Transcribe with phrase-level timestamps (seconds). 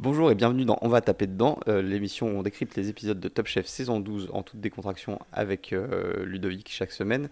[0.00, 3.18] Bonjour et bienvenue dans On va taper dedans, euh, l'émission où on décrypte les épisodes
[3.18, 7.28] de Top Chef saison 12 en toute décontraction avec euh, Ludovic chaque semaine.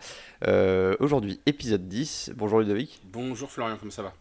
[0.49, 2.33] Euh, Aujourd'hui, épisode 10.
[2.35, 3.01] Bonjour Ludovic.
[3.05, 4.13] Bonjour Florian, comment ça va?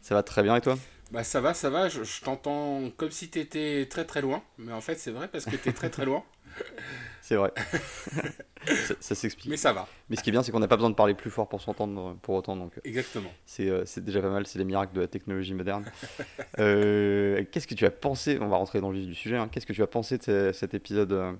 [0.00, 0.78] Ça va très bien et toi?
[1.10, 4.72] Bah ça va, ça va, je, je t'entends comme si t'étais très très loin, mais
[4.72, 6.24] en fait c'est vrai parce que t'es très très loin.
[7.22, 7.52] C'est vrai.
[8.66, 9.48] ça ça s'explique.
[9.50, 11.14] Mais ça va, Mais ce qui est bien, c'est qu'on n'a pas besoin de parler
[11.14, 12.56] plus fort pour s'entendre pour autant.
[12.56, 13.32] Donc, euh, exactement.
[13.46, 15.84] c'est euh, déjà pas mal, c'est les miracles de la technologie moderne.
[16.58, 19.36] Euh, Qu'est-ce que tu as pensé On va rentrer dans le vif du sujet.
[19.36, 19.48] hein.
[19.50, 21.32] Qu'est-ce que tu as pensé de ce- cet épisode euh,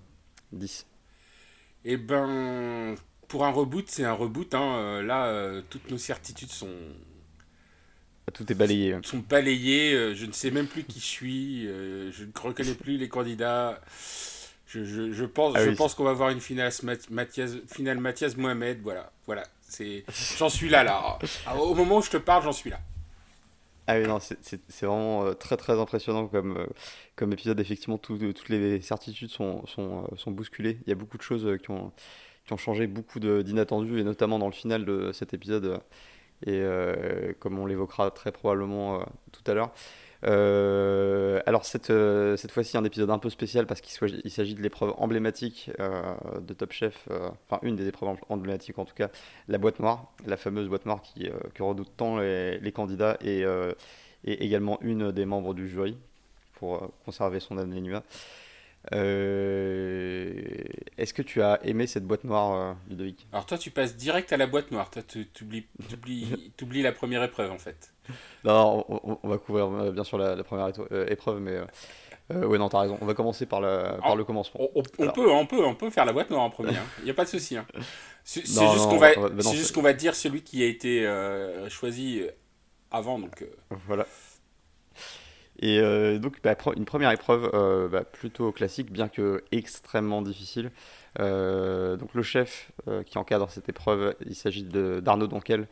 [0.53, 0.87] 10
[1.85, 2.95] Et ben,
[3.29, 4.77] pour un reboot, c'est un reboot, hein.
[4.79, 6.71] euh, là euh, toutes nos certitudes sont,
[8.33, 8.97] Tout est balayé.
[9.03, 12.75] sont balayées, euh, je ne sais même plus qui je suis, euh, je ne reconnais
[12.75, 13.81] plus les candidats.
[14.73, 17.99] Je, je- je pense, Ah je pense qu'on va avoir une finale Mat- Mathias, finale
[17.99, 20.05] Mathias Mohamed, voilà, voilà, c'est,
[20.39, 21.19] j'en suis là là.
[21.47, 22.81] Ah, Au moment où je te parle, j'en suis là.
[23.89, 26.67] Ah oui, non, c'est vraiment euh, très très impressionnant comme, euh,
[27.17, 27.59] comme épisode.
[27.61, 30.79] Effectivement, tout- euh, toutes les certitudes sont, sont, sont bousculées.
[30.87, 31.93] Il y a beaucoup de choses qui ont,
[32.47, 35.81] qui ont changé, beaucoup d'inattendus, et notamment dans le final de cet épisode.
[36.47, 39.73] Et euh, comme on l'évoquera très probablement euh, tout à l'heure.
[40.25, 44.63] Euh, alors, cette, euh, cette fois-ci, un épisode un peu spécial parce qu'il s'agit de
[44.63, 47.09] l'épreuve emblématique euh, de Top Chef,
[47.49, 49.11] enfin, une des épreuves emblématiques en tout cas,
[49.49, 53.43] la boîte noire, la fameuse boîte noire qui, que redoutent tant les, les candidats et,
[54.25, 55.97] et également une des membres du jury
[56.55, 58.03] pour conserver son anonymat.
[58.93, 60.33] Euh,
[60.99, 63.27] Est-ce que tu as aimé cette boîte noire, euh, Ludovic?
[63.33, 64.91] Alors toi, tu passes direct à la boîte noire.
[64.91, 65.67] Toi, tu oublies,
[66.63, 67.93] oublies la première épreuve en fait.
[68.45, 70.69] Non, on, on- on va couvrir euh, bien sûr la, la première
[71.09, 71.61] épreuve, mais
[72.33, 72.99] euh, ouais, non, t'as raison.
[73.01, 74.61] On va commencer par, la, par le commencement.
[74.75, 76.73] On, peut, on peut, on peut faire la boîte noire en premier.
[77.01, 77.57] Il n'y a pas de souci.
[77.57, 77.67] hein.
[78.25, 79.43] C'est juste qu'on on va, bah
[79.75, 82.23] qu'on va dire celui qui a été euh, choisi
[82.91, 83.19] avant.
[83.19, 83.47] Donc, euh,
[83.87, 84.07] Voilà.
[85.63, 90.73] Et euh, donc, bah, une première épreuve euh, bah, plutôt classique, bien que extrêmement difficile.
[91.21, 92.73] Euh, donc, le chef
[93.07, 95.69] qui encadre cette épreuve, il s'agit d'Arnaud Donquel,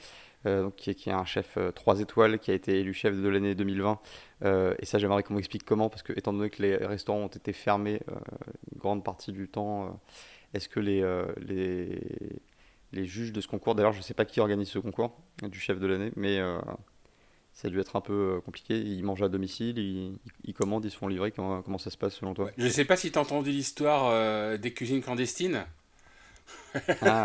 [0.77, 3.99] qui, est, un chef 3 étoiles, qui a été élu chef de l'année 2020.
[4.45, 7.27] Euh, et ça, j'aimerais qu'on m'explique comment, parce que, étant donné que les restaurants ont
[7.27, 8.01] été fermés
[8.73, 10.01] une grande partie du temps,
[10.55, 11.05] est-ce que les
[13.07, 15.81] juges de ce concours, d'ailleurs, je ne sais pas qui organise ce concours du chef
[15.81, 16.41] de l'année, mais.
[17.61, 18.79] Ça a dû être un peu euh, compliqué.
[18.79, 21.31] Ils mangent à domicile, ils, ils commandent, ils se font livrer.
[21.31, 24.09] Comment, comment ça se passe selon toi je sais pas si tu as entendu l'histoire
[24.11, 25.67] euh, des cuisines clandestines.
[27.03, 27.25] Ah,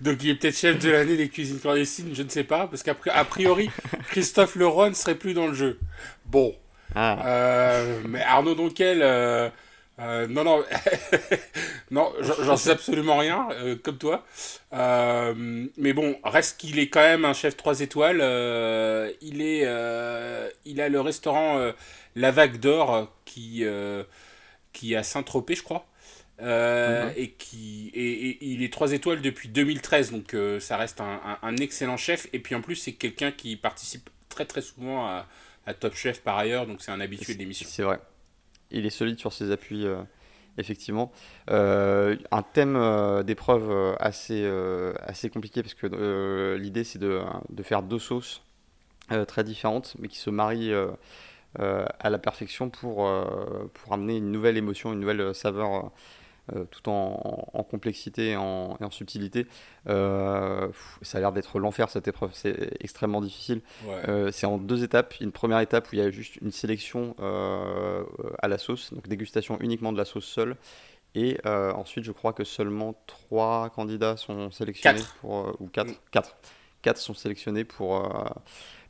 [0.00, 2.82] Donc il est peut-être chef de l'année des cuisines clandestines, je ne sais pas, parce
[2.82, 3.68] qu'a priori,
[4.08, 5.78] Christophe Leroy ne serait plus dans le jeu.
[6.26, 6.54] Bon,
[6.94, 9.02] ah, Euh, mais Arnaud Donquel,
[10.00, 10.64] euh, non, non,
[11.90, 14.24] non, j'en sais absolument rien, euh, comme toi.
[14.72, 18.18] Euh, mais bon, reste qu'il est quand même un chef 3 étoiles.
[19.22, 19.62] il, est,
[20.64, 21.72] il a le restaurant
[22.16, 23.64] La Vague d'Or qui,
[24.72, 25.86] qui est à Saint-Tropez, je crois.
[26.40, 27.12] Mhm.
[27.16, 31.38] et qui et, et il est 3 étoiles depuis 2013 donc ça reste un, un-
[31.42, 35.26] un excellent chef et puis en plus c'est quelqu'un qui participe très très souvent à,
[35.66, 37.68] à Top Chef par ailleurs, donc c'est un habitué de l'émission.
[37.68, 37.98] c'est vrai.
[38.70, 40.02] Il est solide sur ses appuis, euh,
[40.58, 41.12] effectivement.
[41.50, 44.46] Euh, un thème euh, d'épreuve assez,
[45.00, 48.42] assez compliqué, parce que l'idée, c'est de, de faire deux sauces
[49.26, 50.74] très différentes, mais qui se marient
[51.58, 53.10] à la perfection pour,
[53.72, 55.90] pour amener une nouvelle émotion, une nouvelle saveur.
[56.54, 59.46] Euh, tout en, en complexité et en, et en subtilité.
[59.88, 60.68] Euh,
[61.02, 63.60] ça a l'air d'être l'enfer cette épreuve, c'est extrêmement difficile.
[63.86, 63.94] Ouais.
[64.08, 65.14] Euh, c'est en deux étapes.
[65.20, 69.58] Une première étape où il y a juste une sélection à la sauce, donc dégustation
[69.60, 70.56] uniquement de la sauce seule.
[71.14, 75.14] Et ensuite, je crois que seulement trois candidats sont sélectionnés Quatre.
[75.16, 75.96] pour, ou quatre, Mm.
[76.10, 76.36] quatre,
[76.82, 78.08] quatre sont sélectionnés pour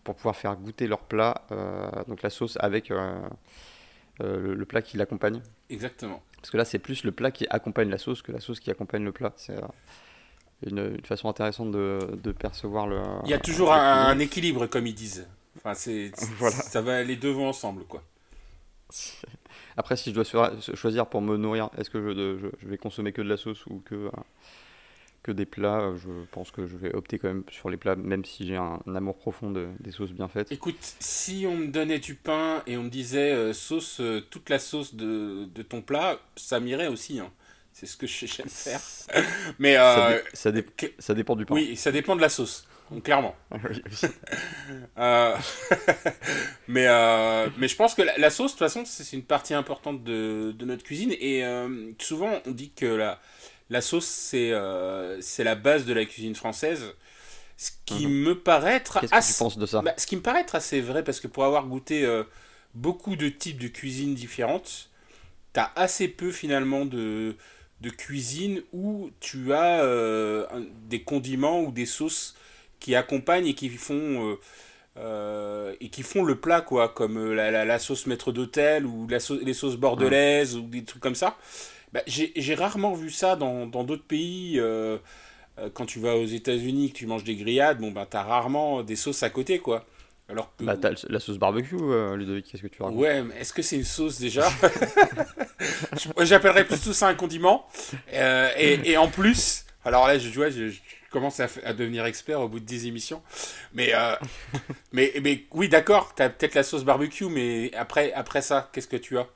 [0.05, 1.43] pour pouvoir faire goûter leur plat,
[2.07, 2.91] donc la sauce avec
[4.21, 5.41] le, le plat qui l'accompagne.
[5.71, 6.23] Exactement.
[6.37, 8.71] Parce que là, c'est plus le plat qui accompagne la sauce que la sauce qui
[8.71, 9.33] accompagne le plat.
[9.37, 9.67] C'est euh,
[10.67, 13.01] une, une façon intéressante de, de percevoir le.
[13.25, 15.29] Il y a toujours un, équilibre, comme ils disent.
[15.57, 16.55] Enfin, c'est, Voilà.
[16.55, 18.03] ça va, les deux vont ensemble, quoi.
[19.77, 22.69] Après, si je dois cho- choisir pour me nourrir, est-ce que je, de- je- je
[22.69, 24.11] vais consommer que de la sauce ou que, euh,
[25.29, 27.97] que des plats euh, Je pense que je vais opter quand même sur les plats,
[27.97, 30.51] même si j'ai un, un amour profond de- des sauces bien faites.
[30.51, 34.49] Écoute, si on me donnait du pain et on me disait euh, sauce, euh, toute
[34.49, 37.21] la sauce de, de ton plat, ça m'irait aussi.
[37.21, 37.31] hein.
[37.75, 38.81] C'est ce que je- j'aime faire.
[39.59, 41.55] Mais Ça, dé- ça, dé- que- ça dépend du pain.
[41.55, 43.37] oui, ça dépend de la sauce, donc, clairement.
[46.69, 46.87] Mais,
[47.57, 50.53] mais je pense que la, la sauce, de toute façon, c'est une partie importante de,
[50.57, 51.13] de notre cuisine.
[51.21, 51.43] Et
[51.99, 53.21] souvent, on dit que la,
[53.71, 56.85] la sauce, c'est euh, c'est la base de la cuisine française.
[57.57, 58.13] Ce qui mhm.
[58.13, 60.55] me paraît être Qu'est-ce que tu penses de ça bah, Ce qui me paraît être
[60.55, 62.23] assez vrai, parce que pour avoir goûté euh,
[62.75, 64.91] beaucoup de types de cuisine différentes,
[65.53, 67.35] tu as assez peu finalement de,
[67.81, 70.47] de cuisine où tu as euh,
[70.89, 72.37] des condiments ou des sauces
[72.81, 74.39] qui accompagnent et qui font...
[74.97, 79.19] Euh, et qui font le plat, quoi, comme la, la, sauce maître d'hôtel ou la
[79.43, 81.39] les sauces bordelaises ou des trucs comme ça.
[81.93, 84.61] Bah, j'ai rarement vu ça dans d'autres pays.
[85.61, 88.83] Euh, quand tu vas aux États-Unis, que tu manges des grillades, bon, bah, t'as rarement
[88.83, 89.85] des sauces à côté, quoi.
[90.29, 90.65] Alors que...
[90.65, 90.77] Bah,
[91.09, 92.99] la sauce barbecue, euh, Ludovic, qu'est-ce que tu racontes?
[92.99, 94.49] Ouais, mais est-ce que c'est une sauce déjà?
[96.21, 97.67] J'appellerais plutôt ça un condiment.
[98.13, 100.71] Euh, et, et, en plus, alors là, je, vois, je,
[101.11, 103.23] commence à, à, devenir expert au bout de 10 émissions.
[103.73, 103.93] Mais,
[104.93, 108.97] mais, mais oui, d'accord, t'as peut-être la sauce barbecue, mais après, après ça, qu'est-ce que
[108.97, 109.27] tu as?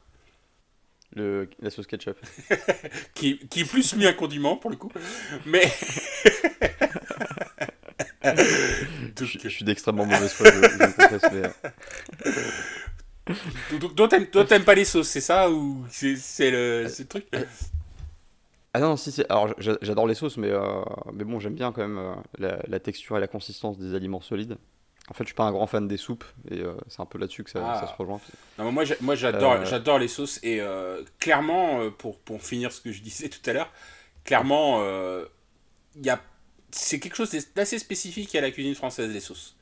[1.14, 2.18] Le, la sauce ketchup.
[3.14, 4.90] qui, qui est plus mis un condiment pour le coup.
[5.46, 5.62] Mais.
[9.20, 11.50] je, suis d'extrêmement mauvaise foi, je, je mais.
[14.26, 17.26] Toi, t'aimes pas les sauces, c'est ça Ou c'est le, le, truc
[18.72, 19.30] Ah non, si, c'est.
[19.30, 20.82] Alors, j'adore les sauces, mais, euh,
[21.12, 24.20] mais bon, j'aime bien quand même euh, la, la, texture et la consistance des aliments
[24.20, 24.56] solides.
[25.10, 27.18] En fait, je suis pas un grand fan des soupes et euh, c'est un peu
[27.18, 28.20] là-dessus que ça, ça, se rejoint.
[28.58, 32.80] Non, moi, moi j'adore, euh, j'adore les sauces et euh, clairement, pour, pour finir ce
[32.80, 33.72] que je disais tout à l'heure,
[34.24, 34.80] clairement,
[35.96, 36.20] il y a,
[36.70, 39.56] c'est quelque chose d'assez spécifique à la cuisine française, les sauces.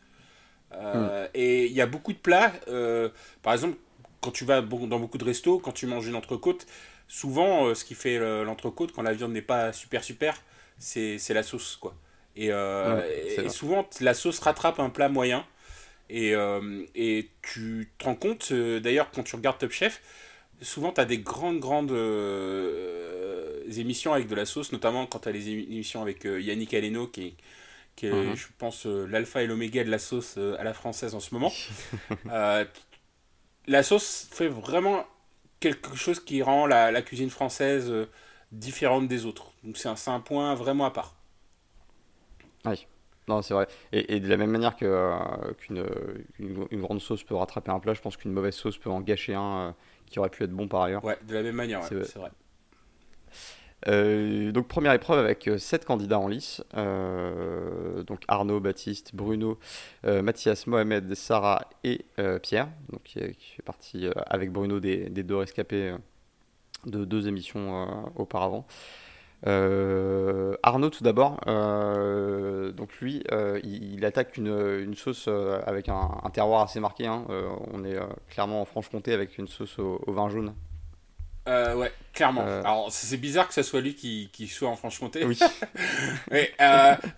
[0.72, 1.08] Hmm.
[1.34, 2.52] Et il y a beaucoup de plats,
[3.42, 3.78] par exemple,
[4.20, 6.66] quand tu vas dans beaucoup de restos, quand tu manges une entrecôte,
[7.08, 10.42] souvent, ce qui fait l'entrecôte, quand la viande n'est pas super super,
[10.78, 11.94] c'est la sauce, quoi.
[12.48, 13.02] Euh,
[13.44, 15.44] et, souvent, la sauce rattrape un plat moyen.
[16.08, 20.02] Et, euh, et tu te rends compte, euh, d'ailleurs, quand tu regardes Top Chef,
[20.60, 21.92] souvent tu as des grandes, grandes
[23.76, 27.36] émissions avec de la sauce, notamment quand tu as les émissions avec Yannick Aleno, qui
[28.02, 28.34] est, mhm.
[28.34, 31.52] je pense, l'alpha et l'oméga de la sauce à la française en ce moment.
[33.66, 35.06] la sauce fait vraiment
[35.60, 37.92] quelque chose qui rend la, la cuisine française
[38.50, 39.52] différente des autres.
[39.62, 41.19] Donc c'est un, un point vraiment à part.
[42.66, 42.86] Oui,
[43.30, 43.68] non, c'est vrai.
[43.92, 45.84] Et, de la même manière euh, qu'une
[46.38, 49.34] une, grande sauce peut rattraper un plat, je pense qu'une mauvaise sauce peut en gâcher
[49.34, 49.72] un euh,
[50.06, 51.04] qui aurait pu être bon par ailleurs.
[51.04, 52.30] Ouais, de la même manière, c'est vrai.
[53.88, 56.62] Euh, donc première épreuve avec 7 candidats en lice.
[56.74, 59.58] donc Arnaud, Baptiste, Bruno,
[60.02, 62.04] Mathias, Mohamed, Sarah et
[62.42, 62.68] Pierre.
[62.90, 65.94] Donc qui, fait partie avec Bruno des, des deux rescapés
[66.86, 68.66] de deux émissions auparavant.
[69.46, 75.28] Euh, Arnaud, tout d'abord, euh, donc lui, euh, il, attaque une, sauce
[75.66, 77.06] avec un, terroir assez marqué.
[77.06, 77.24] Hein.
[77.72, 77.98] on est
[78.28, 80.54] clairement en Franche-Comté avec une sauce au, vin jaune.
[81.46, 82.42] Ouais, clairement.
[82.42, 85.24] Alors, c'est bizarre que ce soit lui qui, qui soit en Franche-Comté.
[85.24, 85.38] Oui.
[86.30, 86.52] Mais,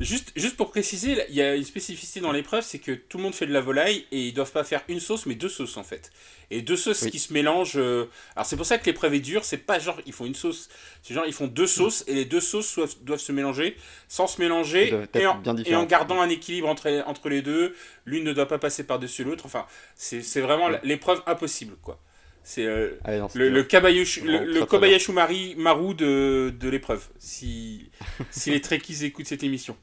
[0.00, 3.24] juste, juste pour préciser, il y a une spécificité dans l'épreuve, c'est que tout le
[3.24, 5.76] monde fait de la volaille et ils doivent pas faire une sauce, mais deux sauces
[5.76, 6.10] en fait
[6.52, 7.76] et deux sauces qui se mélangent.
[7.78, 10.34] Euh, alors c'est pour ça que l'épreuve est dure, c'est pas genre ils font une
[10.34, 10.68] sauce,
[11.02, 13.76] c'est genre ils font deux sauces et les deux sauces doivent, se mélanger
[14.08, 17.74] sans se mélanger et en, gardant un équilibre entre, entre les deux.
[18.04, 19.46] L'une ne doit pas passer par-dessus l'autre.
[19.46, 21.98] Enfin, c'est vraiment l'épreuve impossible quoi.
[22.44, 22.98] C'est euh,
[23.34, 25.12] le, le, le, Kobayashi
[25.56, 27.90] Maru de, de l'épreuve, si,
[28.30, 29.76] si les trekkies écoutent cette émission.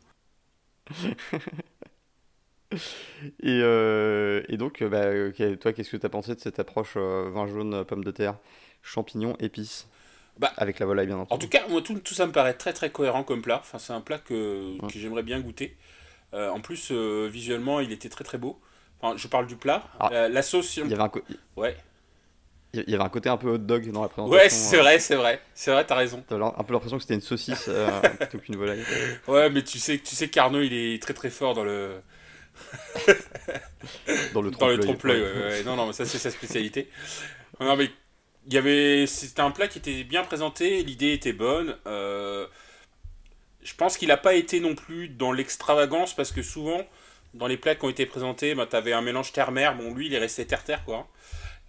[2.72, 2.78] et,
[3.44, 5.06] euh, et, donc, bah,
[5.60, 8.36] toi, qu'est-ce que tu as pensé de cette approche euh, vin jaune, pomme de terre,
[8.82, 9.88] champignons, épices
[10.38, 11.34] bah, Avec la volaille, bien entendu.
[11.34, 13.60] En tout cas, moi, tout, tout, ça me paraît très très cohérent comme plat.
[13.62, 15.78] Enfin, c'est un plat que, que j'aimerais bien goûter.
[16.34, 18.60] Euh, en plus, visuellement, il était très très beau.
[19.02, 19.88] Enfin, je parle du plat.
[20.02, 20.28] Ah.
[20.28, 20.76] la sauce.
[20.76, 21.12] Il y avait un
[21.56, 21.78] Ouais.
[22.74, 24.44] Il y avait un côté un peu hot dog dans la présentation.
[24.44, 25.42] Ouais, c'est vrai, c'est vrai.
[25.56, 26.24] C'est vrai, t'as raison.
[26.28, 27.70] T'as un peu l'impression que c'était une saucisse
[28.20, 28.84] plutôt qu'une volaille.
[29.28, 32.02] Ouais, mais tu sais, tu sais qu'Arnaud, il est très très fort dans le
[34.34, 35.22] dans le trompe-l'œil.
[35.22, 36.90] Ouais, Non, non, mais ça, c'est sa spécialité.
[37.60, 37.90] Non, mais
[38.48, 39.06] il y avait.
[39.08, 41.76] C'était un plat qui était bien présenté, l'idée était bonne.
[41.88, 42.48] Euh,
[43.64, 46.82] je pense qu'il n'a pas été non plus dans l'extravagance parce que souvent,
[47.34, 49.76] dans les plats qui ont été présentés, bah, tu avais un mélange terre-mer.
[49.76, 51.08] Bon, lui, il est resté terre-terre, quoi.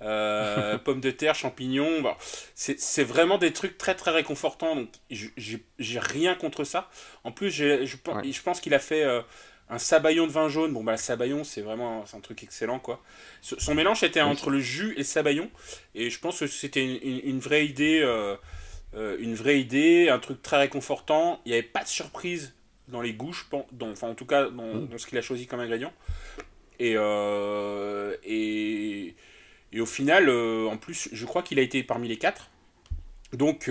[0.02, 2.00] Euh, pommes de terre, champignons.
[2.02, 2.16] Bah,
[2.54, 4.76] c'est vraiment des trucs très très réconfortants.
[4.76, 6.88] Donc j'ai rien contre ça.
[7.24, 9.20] En plus, je, je pense qu'il a fait euh,
[9.68, 10.72] un sabayon de vin jaune.
[10.72, 13.02] Bon, bah, le sabayon, c'est vraiment un truc excellent, quoi.
[13.42, 15.50] Son mélange était entre le jus et le sabayon.
[15.94, 18.36] Et je pense que c'était une, vraie idée, euh,
[18.94, 21.40] une vraie idée, un truc très réconfortant.
[21.44, 22.54] Il n'y avait pas de surprise
[22.88, 23.36] dans les goûts,
[23.72, 24.88] dans, enfin, en tout cas, mm.
[24.88, 25.92] dans, ce qu'il a choisi comme ingrédient.
[26.80, 28.59] Et, euh, et,
[29.72, 32.50] et, au final, en plus, je crois qu'il a été parmi les quatre.
[33.32, 33.70] Donc,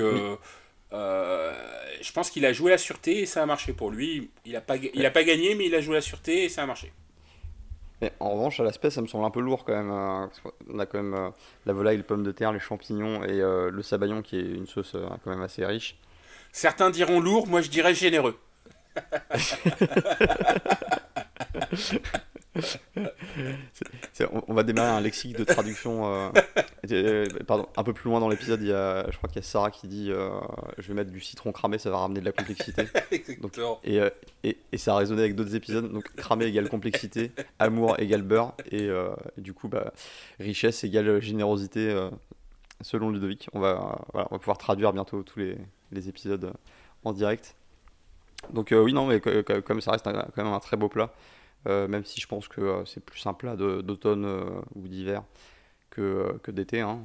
[0.91, 4.29] je pense qu'il a joué la sûreté et ça a marché pour lui.
[4.45, 6.63] Il n'a pas, il a pas gagné, mais il a joué la sûreté et ça
[6.63, 6.91] a marché.
[8.01, 9.91] Mais en revanche, à l'aspect, ça me semble un peu lourd quand même.
[9.91, 11.31] on a quand même
[11.65, 14.95] la volaille, les pommes de terre, les champignons et le sabayon qui est une sauce
[15.23, 15.97] quand même assez riche.
[16.51, 18.39] Certains diront lourd, moi je dirais généreux.
[24.47, 26.11] on, va démarrer un lexique de traduction.
[26.11, 26.29] Euh,
[26.91, 29.39] euh, pardon, un peu plus loin dans l'épisode, il y a, je crois qu'il y
[29.39, 30.29] a Sarah qui dit euh,
[30.79, 32.87] Je vais mettre du citron cramé, ça va ramener de la complexité.
[33.83, 33.99] et,
[34.43, 35.91] et, et, ça a résonné avec d'autres épisodes.
[35.91, 38.89] Donc, cramé égale complexité, amour égale beurre, et,
[39.37, 39.93] du coup, bah,
[40.39, 41.95] richesse égale générosité,
[42.81, 43.47] selon Ludovic.
[43.53, 45.57] On va, voilà, on va pouvoir traduire bientôt tous les,
[45.91, 46.51] les épisodes
[47.03, 47.55] en direct.
[48.51, 51.13] Donc, oui, non, mais comme ça reste quand même un très beau plat.
[51.67, 55.23] Euh, même si je pense que euh, c'est plus un plat d'automne euh, ou d'hiver
[55.89, 56.79] que, que d'été.
[56.79, 56.99] Hein,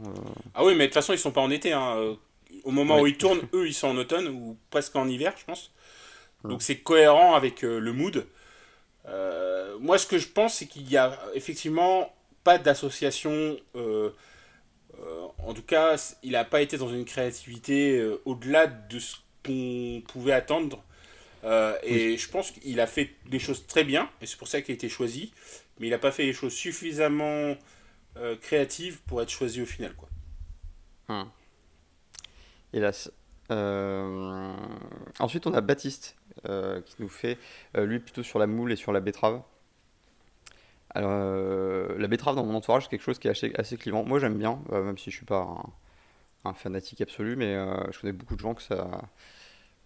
[0.55, 1.73] ah oui, mais de toute façon, ils sont pas en été.
[1.73, 2.17] Hein.
[2.63, 5.45] Au moment où ils tournent, eux, ils sont en automne ou presque en hiver, je
[5.45, 5.73] pense.
[6.45, 8.27] Donc c'est cohérent avec le mood.
[9.81, 13.57] moi, ce que je pense, c'est qu'il y a effectivement pas d'association.
[13.75, 20.33] en tout cas, il n'a pas été dans une créativité au-delà de ce qu'on pouvait
[20.33, 20.85] attendre
[21.45, 24.63] euh, et je pense qu'il a fait des choses très bien, et c'est pour ça
[24.63, 25.33] qu'il a été choisi,
[25.79, 27.55] mais il n'a pas fait les choses suffisamment
[28.17, 29.95] euh, créatives pour être choisi au final.
[29.95, 30.09] Quoi.
[31.09, 31.29] Hum.
[32.73, 33.11] Hélas.
[33.51, 34.55] Euh,
[35.19, 37.39] ensuite, on a Baptiste qui nous fait,
[37.75, 39.41] lui, plutôt sur la moule et sur la betterave.
[40.91, 44.05] Alors, la betterave dans mon entourage, c'est quelque chose qui est assez, clivant.
[44.05, 45.41] Moi, j'aime bien, même si je suis pas
[46.45, 47.55] un, un fanatique absolu, mais
[47.93, 49.01] je connais beaucoup de gens que ça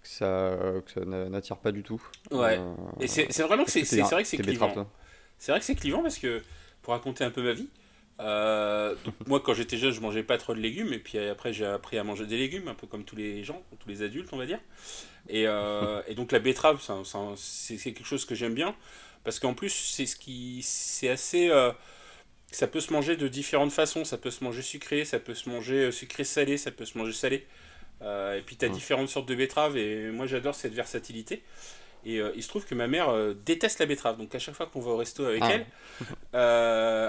[0.09, 2.03] que ça, que ça n'attire pas du tout.
[2.31, 2.59] Ouais.
[2.59, 4.87] Euh, et c'est vraiment que c'est vrai que c'est clivant.
[5.39, 6.43] C'est vrai que c'est clivant parce que,
[6.83, 7.69] pour raconter un peu ma vie,
[8.21, 8.97] euh,
[9.27, 11.99] moi quand j'étais jeune je mangeais pas trop de légumes et puis après j'ai appris
[11.99, 14.47] à manger des légumes un peu comme tous les gens, tous les adultes on va
[14.47, 14.61] dire.
[15.29, 16.81] Et, euh, et donc la betterave
[17.37, 18.75] c'est quelque chose que j'aime bien
[19.23, 21.51] parce qu'en plus c'est ce qui c'est assez
[22.51, 25.51] ça peut se manger de différentes façons, ça peut se manger sucré, ça peut se
[25.51, 27.47] manger sucré salé, ça peut se manger salé.
[28.03, 31.43] Euh, et puis tu as différentes sortes de betteraves et moi j'adore cette versatilité.
[32.05, 34.17] Et euh, il se trouve que ma mère euh, déteste la betterave.
[34.19, 35.51] Donc à chaque fois qu'on va au resto avec ah.
[35.53, 35.67] elle,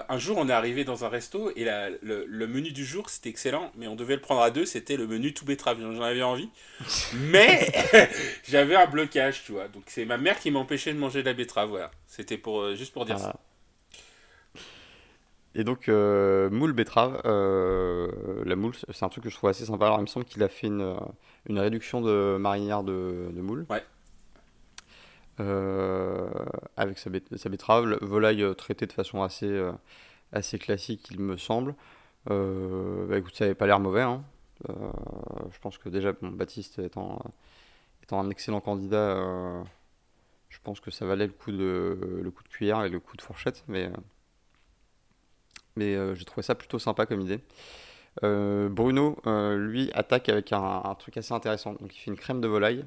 [0.09, 3.29] un jour on est arrivé dans un resto et la, le, menu du jour c'était
[3.29, 4.65] excellent, mais on devait le prendre à deux.
[4.65, 5.79] C'était le menu tout betterave.
[5.79, 6.49] J'en avais envie.
[7.13, 7.71] Mais
[8.49, 9.67] j'avais un blocage, tu vois.
[9.67, 11.69] Donc c'est ma mère qui m'empêchait de manger de la betterave.
[11.69, 11.91] Voilà.
[12.07, 13.23] C'était pour, juste pour dire ah.
[13.23, 13.39] ça.
[15.55, 19.65] Et donc, euh, moule betterave, euh, la moule, c'est un truc que je trouve assez
[19.65, 19.85] sympa.
[19.85, 20.95] Alors, il me semble qu'il a fait une,
[21.47, 23.65] une réduction de marinière de, de moule.
[23.69, 23.83] Ouais.
[25.39, 26.29] Euh,
[26.77, 29.59] avec sa, sa, betterave, volaille traitée de façon assez,
[30.33, 31.73] assez classique, il me semble.
[32.27, 34.03] bah, écoute, ça n'avait pas l'air mauvais.
[34.03, 34.23] Hein.
[34.67, 37.19] je pense que déjà, bon, Baptiste étant,
[38.03, 39.15] étant un excellent candidat,
[40.49, 43.17] je pense que ça valait le coup de, le coup de cuillère et le coup
[43.17, 43.63] de fourchette.
[43.67, 43.89] Mais
[45.79, 47.39] mais euh, j'ai trouvé ça plutôt sympa comme idée.
[48.23, 51.73] Euh, Bruno, euh, lui, attaque avec un, truc assez intéressant.
[51.73, 52.85] Donc, il fait une crème de volaille,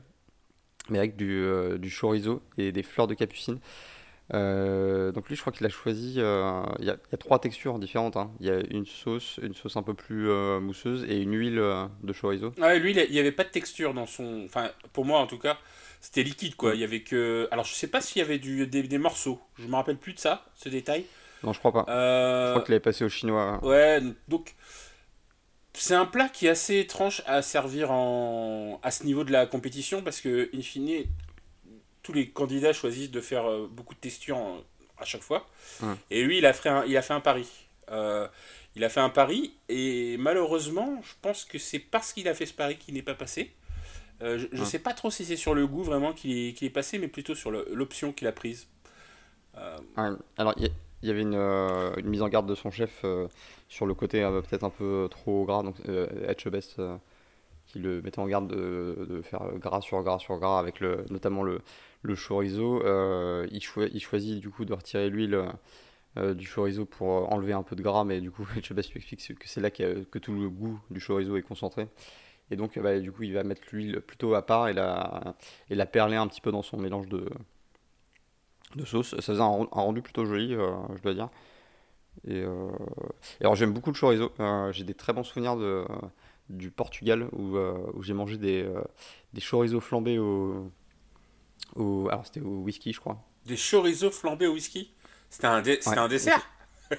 [0.90, 3.58] mais avec du, du chorizo et des fleurs de capucine.
[4.30, 6.16] donc lui, je crois qu'il a choisi.
[6.16, 8.18] Il y, a trois textures différentes.
[8.18, 8.30] Hein.
[8.40, 10.28] Il y a une sauce, une sauce un peu plus
[10.60, 11.56] mousseuse et une huile
[12.02, 12.52] de chorizo.
[12.60, 14.42] Ah lui, il n'y avait pas de texture dans son.
[14.44, 15.56] Enfin, pour moi en tout cas,
[16.02, 16.74] c'était liquide quoi.
[16.74, 17.48] Il y avait que.
[17.52, 19.40] Alors je sais pas s'il y avait du, des, des, morceaux.
[19.58, 21.06] Je me rappelle plus de ça, ce détail.
[21.42, 21.84] Non, je crois pas.
[21.88, 23.58] Je crois qu'il avait passé au chinois.
[23.64, 24.54] Ouais, donc
[25.74, 28.78] c'est un plat qui est assez étrange à servir en...
[28.82, 31.04] à ce niveau de la compétition parce que, in fine,
[32.02, 34.38] tous les candidats choisissent de faire euh, beaucoup de textures
[34.98, 35.46] à chaque fois.
[36.10, 37.48] Et lui, il a fait un, il a fait un pari.
[37.90, 38.28] Euh,
[38.76, 42.46] il a fait un pari et malheureusement, je pense que c'est parce qu'il a fait
[42.46, 43.52] ce pari qu'il n'est pas passé.
[44.22, 46.70] Euh, je ne sais pas trop si c'est sur le goût vraiment qu'il est, est,
[46.70, 48.68] passé, mais plutôt sur l'option qu'il a prise.
[49.56, 50.70] alors, il
[51.02, 53.28] il y avait une, euh, une, mise en garde de son chef euh,
[53.68, 55.76] sur le côté euh, peut-être un peu trop gras, donc
[57.66, 61.42] qui le mettait en garde de, faire gras sur gras sur gras avec le, notamment
[61.42, 61.60] le,
[62.02, 62.82] le chorizo.
[63.50, 63.60] il,
[63.92, 65.42] il, choisit du coup de retirer l'huile
[66.16, 69.48] du chorizo pour enlever un peu de gras, mais du coup Etchebest lui explique que
[69.48, 71.88] c'est là que tout le goût du chorizo est concentré.
[72.50, 75.36] Et donc, bah, du coup, il va mettre l'huile plutôt à part et la,
[75.70, 77.26] et la perler un petit peu dans son mélange de,
[78.76, 79.10] de sauce.
[79.10, 81.28] Ça faisait un, rendu plutôt joli, euh, je dois dire.
[82.26, 82.68] Et, euh,
[83.40, 84.32] alors j'aime beaucoup le chorizo.
[84.40, 85.84] Euh, j'ai des très bons souvenirs de,
[86.48, 88.68] du Portugal où, où j'ai mangé des,
[89.32, 90.70] des chorizo flambés au,
[91.76, 93.22] au alors c'était au whisky, je crois.
[93.46, 94.92] Des chorizo flambés au whisky?
[95.30, 95.62] C'était un,
[95.96, 96.46] un dessert?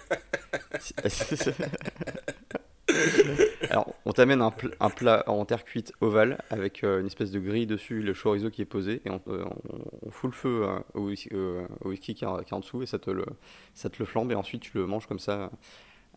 [3.69, 7.31] Alors, on t'amène un, pl- un plat en terre cuite ovale avec euh, une espèce
[7.31, 10.35] de grille dessus, le chorizo qui est posé, et on, euh, on- on fout le
[10.35, 12.99] feu euh, au, whisky, euh, au whisky qui est, qui est en dessous, et ça
[12.99, 13.25] te, le,
[13.73, 15.49] ça te le flambe, et ensuite tu le manges comme ça,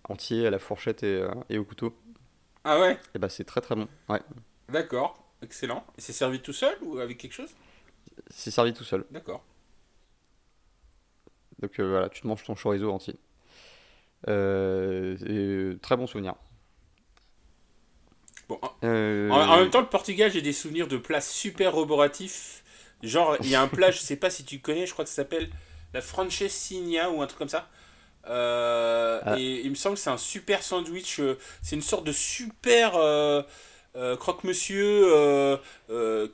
[0.08, 1.94] entier à la fourchette et, et au couteau.
[2.64, 2.98] Ah ouais?
[3.14, 3.88] Et bah, c'est très très bon.
[4.08, 4.20] Ouais.
[4.68, 5.84] D'accord, excellent.
[5.98, 7.54] Et c'est servi tout seul ou avec quelque chose?
[8.28, 9.04] C'est servi tout seul.
[9.10, 9.44] D'accord.
[11.60, 13.16] Donc voilà, tu te manges ton chorizo entier.
[14.28, 15.16] Euh,
[15.74, 16.34] et, très bon souvenir.
[18.48, 21.72] Bon, en, Euh, en- en même temps, le Portugal, j'ai des souvenirs de plats super
[21.72, 22.62] roboratifs.
[23.02, 25.10] Genre, il y a un plat, je sais pas si tu connais, je crois que
[25.10, 25.50] ça s'appelle
[25.94, 27.68] la francesinha ou un truc comme ça.
[28.28, 29.38] Euh, Ah.
[29.38, 31.20] Et il me semble que c'est un super sandwich.
[31.20, 33.42] euh, C'est une sorte de super euh,
[34.16, 35.06] croque-monsieur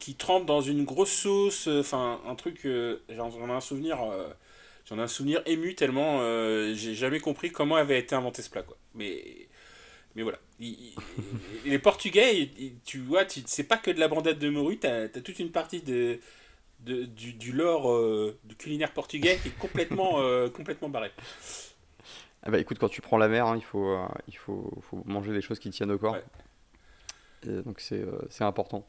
[0.00, 1.68] qui trempe dans une grosse sauce.
[1.68, 2.66] Enfin, un truc.
[3.10, 3.98] J'en ai un souvenir.
[4.88, 6.20] J'en ai un souvenir ému tellement
[6.74, 8.62] j'ai jamais compris comment avait été inventé ce plat.
[8.62, 8.76] Quoi.
[8.94, 9.48] Mais,
[10.14, 10.38] mais voilà.
[10.64, 10.94] Il-
[11.64, 12.50] il- les Portugais,
[12.84, 15.50] tu vois, tu- c'est pas que de la bandade de morue, t'as as toute une
[15.50, 16.20] partie de,
[16.80, 21.10] de- du, du lore euh, du culinaire portugais qui est complètement, euh, complètement barré.
[22.44, 25.02] Ah bah écoute, quand tu prends la mer, hein, il faut, euh, il faut, faut
[25.04, 26.14] manger des choses qui tiennent au corps.
[26.14, 26.24] Ouais.
[27.48, 28.86] Et donc c'est euh, c'est important.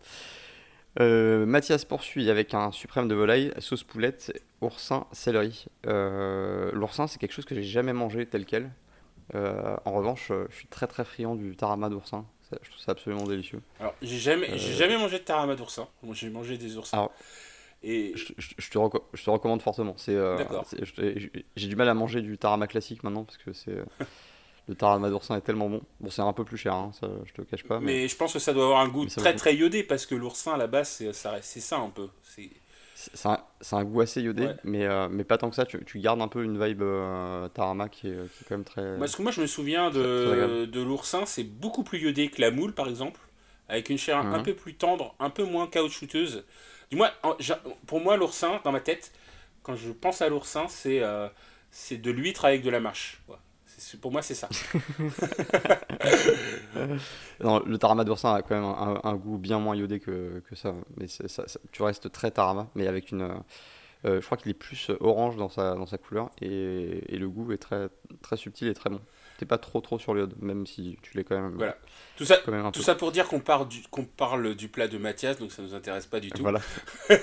[1.00, 5.66] Euh, Mathias poursuit avec un suprême de volaille, sauce poulette, oursin, céleri.
[5.88, 8.70] Euh, L'oursin, c'est quelque chose que j'ai jamais mangé tel quel.
[9.36, 12.26] Euh, en revanche, euh, je suis très très friand du tarama d'oursin.
[12.62, 13.62] Je trouve ça absolument délicieux.
[13.80, 14.78] Alors, j'ai jamais, j'ai Euh.
[14.78, 15.88] jamais mangé de tarama d'oursin.
[16.04, 16.98] Moi, j'ai mangé des oursins.
[16.98, 17.12] Alors,
[17.86, 18.78] Et Je, je- je te,
[19.14, 19.96] je te recommande fortement.
[19.98, 20.38] C'est, euh,
[21.58, 23.76] j'ai- du mal à manger du tarama classique maintenant parce que c'est
[24.70, 25.82] le tarama d'oursin est tellement bon.
[26.00, 27.80] Bon, c'est un peu plus cher, hein, ça, je te cache pas.
[27.82, 30.54] mais je pense que ça doit avoir un goût très très iodé parce que l'oursin
[30.54, 32.08] à la base c'est ça, c'est ça un peu.
[32.24, 32.50] C'est
[33.14, 34.56] C'est un, c'est un goût assez iodé, Ouais.
[34.64, 35.66] mais, euh, mais pas tant que ça.
[35.66, 38.64] Tu, tu gardes un peu une vibe euh, Tarama qui est, qui est quand même
[38.64, 38.98] très.
[38.98, 42.52] Parce que moi je me souviens de, de l'oursin, c'est beaucoup plus iodé que la
[42.52, 43.20] moule par exemple,
[43.70, 44.44] avec une chair un Mhm.
[44.44, 46.46] peu plus tendre, un peu moins caoutchouteuse.
[46.92, 47.12] Du moins,
[47.88, 49.12] pour moi l'oursin, dans ma tête,
[49.64, 51.28] quand je pense à l'oursin, c'est euh,
[51.72, 52.80] c'est de l'huître avec de la.
[52.80, 53.36] Ouais.
[54.02, 54.50] Pour moi c'est ça.
[57.40, 60.74] Non, le Tarama d'oursin a quand même un, goût bien moins iodé que, ça.
[60.98, 63.22] Mais ça, tu restes très Tarama, mais avec une.
[63.22, 63.34] euh,
[64.06, 67.30] euh, je crois qu'il est plus orange dans sa, dans sa couleur et, et le
[67.30, 67.88] goût est très,
[68.22, 69.00] très subtil et très bon.
[69.38, 71.54] T'es pas trop trop sur l'iode, même si tu l'es quand même.
[71.56, 71.76] Voilà.
[72.16, 72.82] Tout ça, tout peu.
[72.82, 75.74] ça pour dire qu'on parle, du, qu'on parle du plat de Mathias, donc ça nous
[75.74, 76.42] intéresse pas du tout.
[76.44, 76.62] Voilà.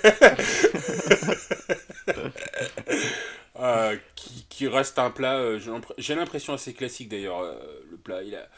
[3.58, 7.58] Euh, qui, qui reste un plat, euh, j'ai l'impr- j'ai l'impression assez classique d'ailleurs, euh,
[7.90, 8.22] le plat.
[8.22, 8.48] Il a,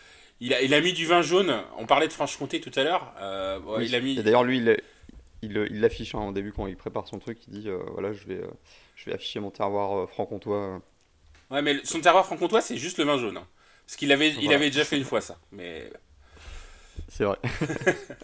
[0.41, 3.13] il, a, il a mis du vin jaune, on parlait de Franche-Comté tout à l'heure,
[3.67, 3.87] Oui.
[3.87, 4.19] il a mis...
[4.19, 4.83] Et d'ailleurs, lui, il est-
[5.43, 7.39] il il l'affiche hein, au début quand il prépare son truc.
[7.49, 8.47] Il dit euh, voilà, je vais, euh,
[8.95, 10.81] je vais afficher mon terroir euh, franc-comtois.
[11.53, 13.37] Ouais, mais son terroir franc-comtois, c'est juste le vin jaune.
[13.37, 13.47] hein.
[13.87, 15.37] Parce qu'il avait, il avait déjà fait une fois ça.
[15.53, 15.91] Mais
[17.09, 17.39] C'est vrai.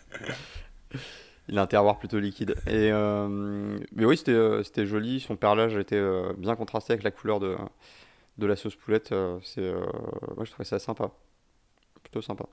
[1.49, 2.55] il a un terroir plutôt liquide.
[2.67, 5.21] Et, euh, mais oui, c'était euh, c'était joli.
[5.21, 7.57] Son perlage était euh, bien contrasté avec la couleur de,
[8.38, 9.14] de la sauce poulette.
[9.43, 9.85] c'est, euh,
[10.37, 11.11] moi, je trouvais ça sympa.
[12.03, 12.47] Plutôt sympa.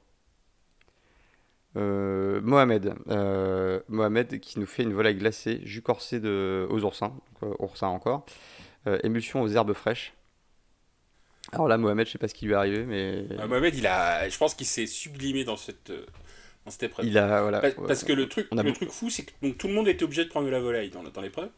[1.78, 2.94] Euh, Mohamed.
[3.10, 7.56] Euh, Mohamed qui nous fait une volaille glacée, jus corsé de, aux oursins, donc, euh,
[7.64, 8.26] oursins encore,
[9.04, 10.14] émulsion aux herbes fraîches.
[11.52, 13.86] Alors là, Mohamed, je sais pas ce qui lui est arrivé, mais euh, Mohamed, il
[13.88, 16.06] a, je pense qu'il s'est sublimé dans cette, euh,
[16.66, 17.06] dans cette épreuve.
[17.06, 17.62] il a voilà.
[17.62, 19.68] Ouais, Parce que le truc, on a le beaucoup- truc fou, c'est que donc, tout
[19.68, 21.50] le monde était obligé de prendre de la volaille dans, dans l'épreuve.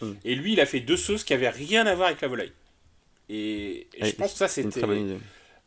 [0.00, 0.12] Mm.
[0.24, 2.52] Et lui, il a fait deux sauces qui avaient rien à voir avec la volaille.
[3.28, 4.80] Et, et Ouais, je pense que ça, c'était.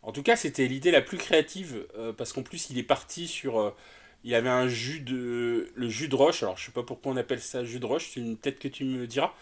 [0.04, 3.28] En tout cas, c'était l'idée la plus créative euh, parce qu'en plus, il est parti
[3.28, 3.60] sur.
[3.60, 3.72] euh,
[4.24, 5.70] il avait un jus de.
[5.76, 6.44] Le jus de roche.
[6.44, 8.12] Alors, je sais pas pourquoi on appelle ça jus de roche.
[8.14, 9.34] C'est une tête que tu me diras.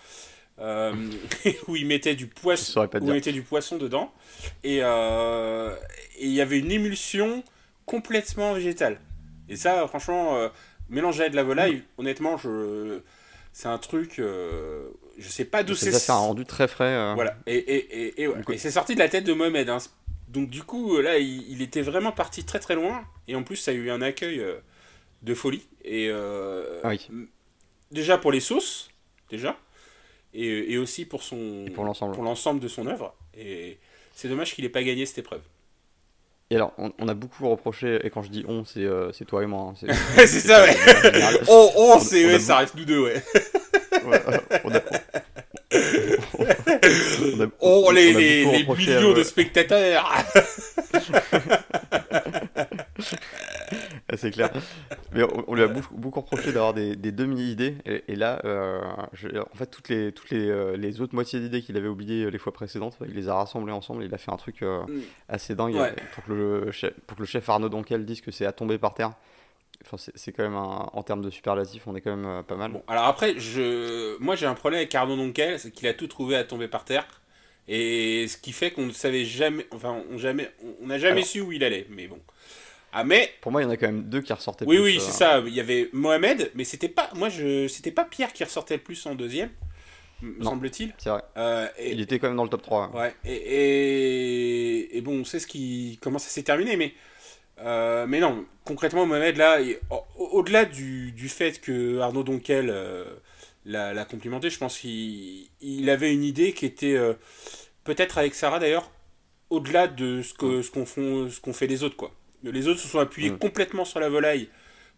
[0.59, 0.93] Euh,
[1.67, 2.81] où il mettait du poisson.
[2.85, 4.13] Où il mettait du poisson dedans.
[4.63, 5.75] Et, euh,
[6.19, 7.43] et il y avait une émulsion
[7.85, 8.99] complètement végétale.
[9.49, 10.49] Et ça, franchement, euh,
[10.89, 12.99] mélanger avec de la volaille, honnêtement, je.
[13.51, 14.19] C'est un truc.
[14.19, 14.87] euh,
[15.17, 15.91] je sais pas d'où Ça c'est.
[15.91, 16.85] nous a rendu très frais.
[16.93, 18.37] euh, Voilà, et, et, et, et, ouais.
[18.37, 19.69] Du coup- Et c'est sorti de la tête de Mohamed.
[19.69, 19.77] hein.
[20.29, 23.03] Donc du coup, là, il, il était vraiment parti très très loin.
[23.27, 24.43] Et en plus, ça a eu un accueil
[25.23, 25.67] de folie.
[25.83, 27.07] Et Ah oui.
[27.91, 28.89] déjà pour les sauces,
[29.29, 29.57] déjà.
[30.33, 32.59] Et, et aussi pour son Et pour l'ensemble.
[32.59, 33.13] de son œuvre.
[33.37, 33.77] Et
[34.15, 35.41] c'est dommage qu'il ait pas gagné cette épreuve.
[36.49, 39.25] Et alors, on, on a beaucoup reproché, et quand je dis on, c'est euh, c'est
[39.25, 39.71] toi et moi.
[39.71, 39.93] hein, c'est
[40.27, 40.75] c'est ça, ouais.
[41.47, 43.23] On- c'est on ouais, beau- ça reste nous deux, ouais.
[44.05, 44.75] Ouais, on a- on
[47.41, 50.11] a- Oh, on les, a les, les reproché à- millions de spectateurs.
[54.11, 54.51] Ah, c'est clair.
[55.13, 57.75] Mais on, lui a beaucoup, beaucoup reproché d'avoir des, des demi-idées.
[58.07, 62.29] Et, là, en fait, toutes les, toutes les, les autres moitiés d'idées qu'il avait oubliées
[62.29, 64.03] les fois précédentes, il les a rassemblées ensemble.
[64.03, 64.85] Il a fait un truc mm.
[65.29, 65.75] assez dingue
[66.13, 68.77] pour, que le chef, pour que le chef Arnaud Donquel dise que c'est à tomber
[68.77, 69.13] par terre.
[69.85, 72.71] Enfin, c'est quand même en termes de superlatif, on est quand même pas mal.
[72.71, 76.07] Bon, alors après, je, moi j'ai un problème avec Arnaud Donquel, c'est qu'il a tout
[76.07, 77.05] trouvé à tomber par terre.
[77.67, 81.41] Et ce qui fait qu'on ne savait jamais, enfin, on jamais, on n'a jamais su
[81.41, 81.87] où il allait.
[81.89, 82.19] Mais bon.
[82.93, 83.31] Ah mais.
[83.41, 84.65] Pour moi, il y en a quand même deux qui ressortaient.
[84.65, 85.41] Oui, plus, oui, c'est ça.
[85.45, 88.83] Il y avait Mohamed, mais c'était pas, moi, je, c'était pas Pierre qui ressortait le
[88.83, 89.49] plus en deuxième,
[90.21, 90.93] me semble-t-il.
[90.97, 91.23] C'est vrai.
[91.37, 92.91] Euh, il était quand même dans le top 3.
[92.93, 93.13] Ouais.
[93.25, 96.93] Et, et, et, bon, on sait ce qui, comment ça s'est terminé, mais.
[97.59, 99.59] Euh, mais non, concrètement, Mohamed, là,
[100.17, 103.05] au-delà du, du, fait que Arnaud Donquel euh,
[103.65, 104.49] l'a complimenté.
[104.49, 107.13] Je pense qu'il avait une idée qui était, euh,
[107.83, 108.89] peut-être avec Sarah d'ailleurs,
[109.49, 111.95] au-delà de ce qu'on ce ce qu'on fait les autres.
[111.95, 112.11] quoi.
[112.43, 114.49] Les autres se sont appuyés complètement sur la volaille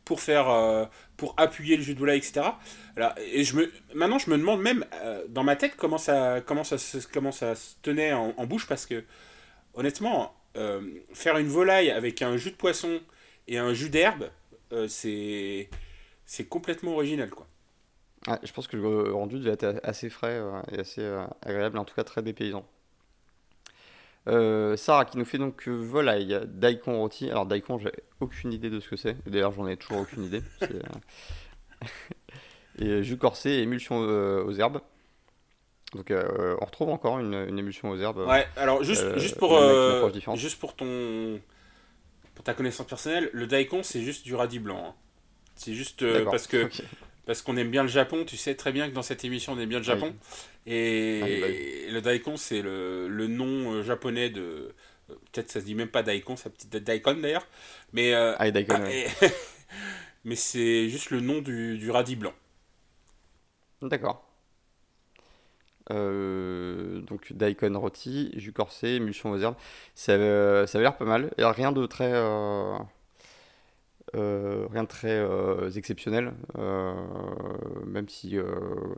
[0.03, 0.86] pour faire euh,
[1.17, 2.47] pour appuyer le jeu de volaille etc
[2.95, 6.41] Alors, et je me maintenant je me demande même euh, dans ma tête comment ça
[6.41, 6.77] comment ça
[7.12, 9.03] comment ça se tenait en, bouche parce que
[9.73, 10.36] honnêtement
[11.13, 13.01] faire une volaille avec un jus de poisson
[13.47, 14.29] et un jus d'herbe
[14.88, 15.69] c'est
[16.25, 17.47] c'est complètement original quoi.
[18.43, 21.86] Je pense que le rendu devait être assez frais euh, et assez euh, agréable, en
[21.86, 22.65] tout cas très dépaysant.
[24.27, 27.29] Euh, Sarah qui nous fait donc volaille, daikon rôti.
[27.29, 29.15] Alors daikon, j'ai aucune idée de ce que c'est.
[29.27, 30.41] D'ailleurs, j'en ai toujours aucune idée.
[32.79, 34.81] et jus corsé, émulsion aux herbes.
[35.93, 38.25] Donc on retrouve encore une, émulsion aux herbes.
[38.27, 39.57] Ouais, alors juste, juste pour
[40.35, 41.39] juste pour ton
[42.33, 44.88] pour ta connaissance personnelle, le daikon c'est juste du radis blanc.
[44.88, 44.93] Hein.
[45.55, 46.69] C'est juste parce que
[47.25, 48.23] parce qu'on aime bien le Japon.
[48.25, 50.13] Tu sais très bien que dans cette émission, on aime bien le Japon.
[50.65, 54.73] Et, le daikon, c'est le, nom euh, japonais de.
[55.10, 57.47] Euh, peut-être ça se dit même pas daikon, ça petite daikon d'ailleurs.
[57.93, 59.27] Mais, euh, ah, daikon, ah,
[60.25, 62.34] mais c'est juste le nom du, du radis blanc.
[63.81, 64.27] D'accord.
[65.89, 69.58] donc daikon rôti, jus corsé, émulsion aux herbes.
[69.93, 70.13] Ça,
[70.67, 71.31] ça avait l'air pas mal.
[71.38, 72.12] Rien de très.
[74.15, 76.93] Euh, rien de très euh, exceptionnel, euh,
[77.86, 78.38] même si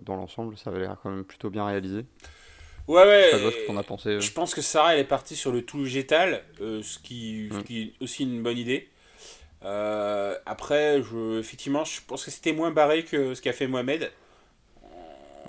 [0.03, 2.05] dans l'ensemble ça avait l'air quand même plutôt bien réalisé.
[2.87, 3.83] Ouais, ouais.
[3.83, 4.21] pensé.
[4.21, 7.63] Je pense que Sarah elle est partie sur le tout végétal, ce, qui, mm.
[7.63, 8.89] qui, est aussi une bonne idée.
[9.61, 14.11] après, je, effectivement, je pense que c'était moins barré que ce qu'a fait Mohamed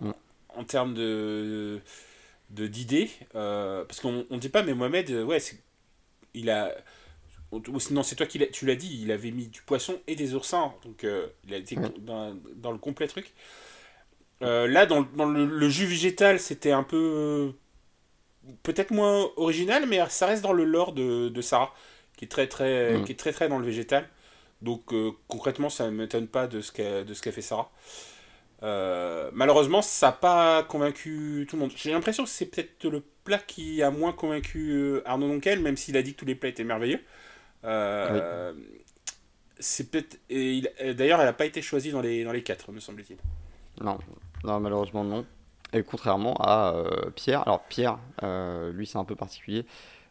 [0.01, 0.66] en, mm.
[0.66, 1.81] termes de
[2.51, 3.11] d'idées.
[3.33, 5.38] parce qu'on ne dit pas, mais Mohamed, ouais,
[6.35, 6.74] il a
[7.90, 10.74] non, c'est toi qui tu l'as dit, il avait mis du poisson et des oursins,
[10.85, 13.33] donc euh, il a été dans, dans, le complet truc.
[14.42, 17.53] Euh, là, dans, dans le, jus végétal, c'était un peu
[18.62, 21.74] peut-être moins original, mais ça reste dans le lore de, de Sarah,
[22.16, 24.09] qui est très très, qui est très très dans le végétal.
[24.62, 27.70] Donc euh, concrètement, ça ne m'étonne pas de ce qu'a de ce qu'a fait Sarah.
[29.33, 31.72] malheureusement, ça n'a pas convaincu tout le monde.
[31.77, 35.96] J'ai l'impression que c'est peut-être le plat qui a moins convaincu Arnaud Donquel, même s'il
[35.96, 37.01] a dit que tous les plats étaient merveilleux.
[37.64, 38.53] Euh,
[39.59, 40.18] c'est peut-être.
[40.96, 43.16] D'ailleurs, elle n'a pas été choisie dans les, dans les quatre, me semble-t-il.
[43.85, 43.98] Non.
[44.44, 45.24] Non, malheureusement non.
[45.72, 49.66] Et contrairement à euh, Pierre, alors Pierre, euh, lui c'est un peu particulier,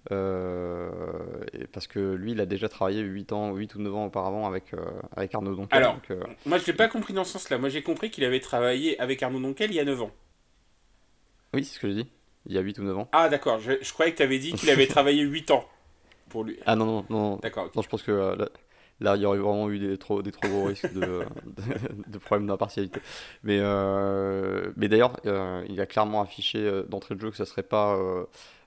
[0.09, 4.71] parce que lui il a déjà travaillé 8 ans, 8 ou 9 ans auparavant avec,
[5.15, 5.79] avec Arnaud Donquel.
[5.79, 5.97] Alors,
[6.45, 9.23] moi je l'ai pas compris dans ce sens-là, moi j'ai compris qu'il avait travaillé avec
[9.23, 10.11] Arnaud Donquel il y a 9 ans.
[11.53, 12.07] Oui, c'est ce que je dis,
[12.45, 13.09] il y a 8 ou 9 ans.
[13.11, 15.67] Ah d'accord, je, je croyais que tu avais dit qu'il avait travaillé 8 ans
[16.29, 16.59] pour lui.
[16.65, 17.35] Ah non, non, non.
[17.37, 17.69] D'accord.
[17.75, 18.45] Non, je pense que euh,
[18.99, 21.23] là, il y aurait vraiment eu des trop, des trop gros risques de,
[22.07, 22.99] de, problèmes d'impartialité.
[23.43, 27.63] Mais, euh, mais d'ailleurs, euh, il a clairement affiché d'entrée de jeu que ça serait
[27.63, 27.97] pas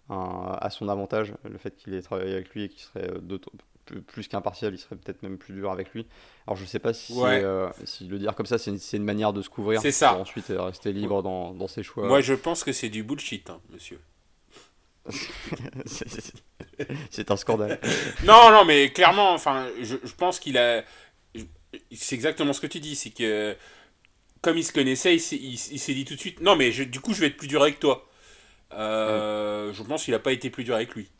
[0.08, 3.10] à son avantage, le fait qu'il ait travaillé avec lui et qu'il serait
[4.06, 6.06] plus qu'impartial, il serait peut-être même plus dur avec lui.
[6.46, 7.14] Alors je sais pas si,
[7.84, 9.80] si le dire comme ça, c'est une, une, manière de se couvrir.
[9.80, 10.10] C'est ça.
[10.12, 12.06] Pour ensuite rester libre dans, dans, ses choix.
[12.06, 14.00] Moi je pense que c'est du bullshit, hein, monsieur.
[17.10, 17.80] c'est un scandale.
[18.24, 20.84] non, non, mais clairement, enfin, je, je pense qu'il a.
[21.92, 23.56] C'est exactement ce que tu dis, c'est que
[24.42, 27.20] comme il se connaissait, il s'est dit tout de suite, non, mais du coup, je
[27.20, 28.06] vais être plus dur avec toi.
[28.72, 31.10] Euh, je pense qu'il n'a pas été plus dur avec lui.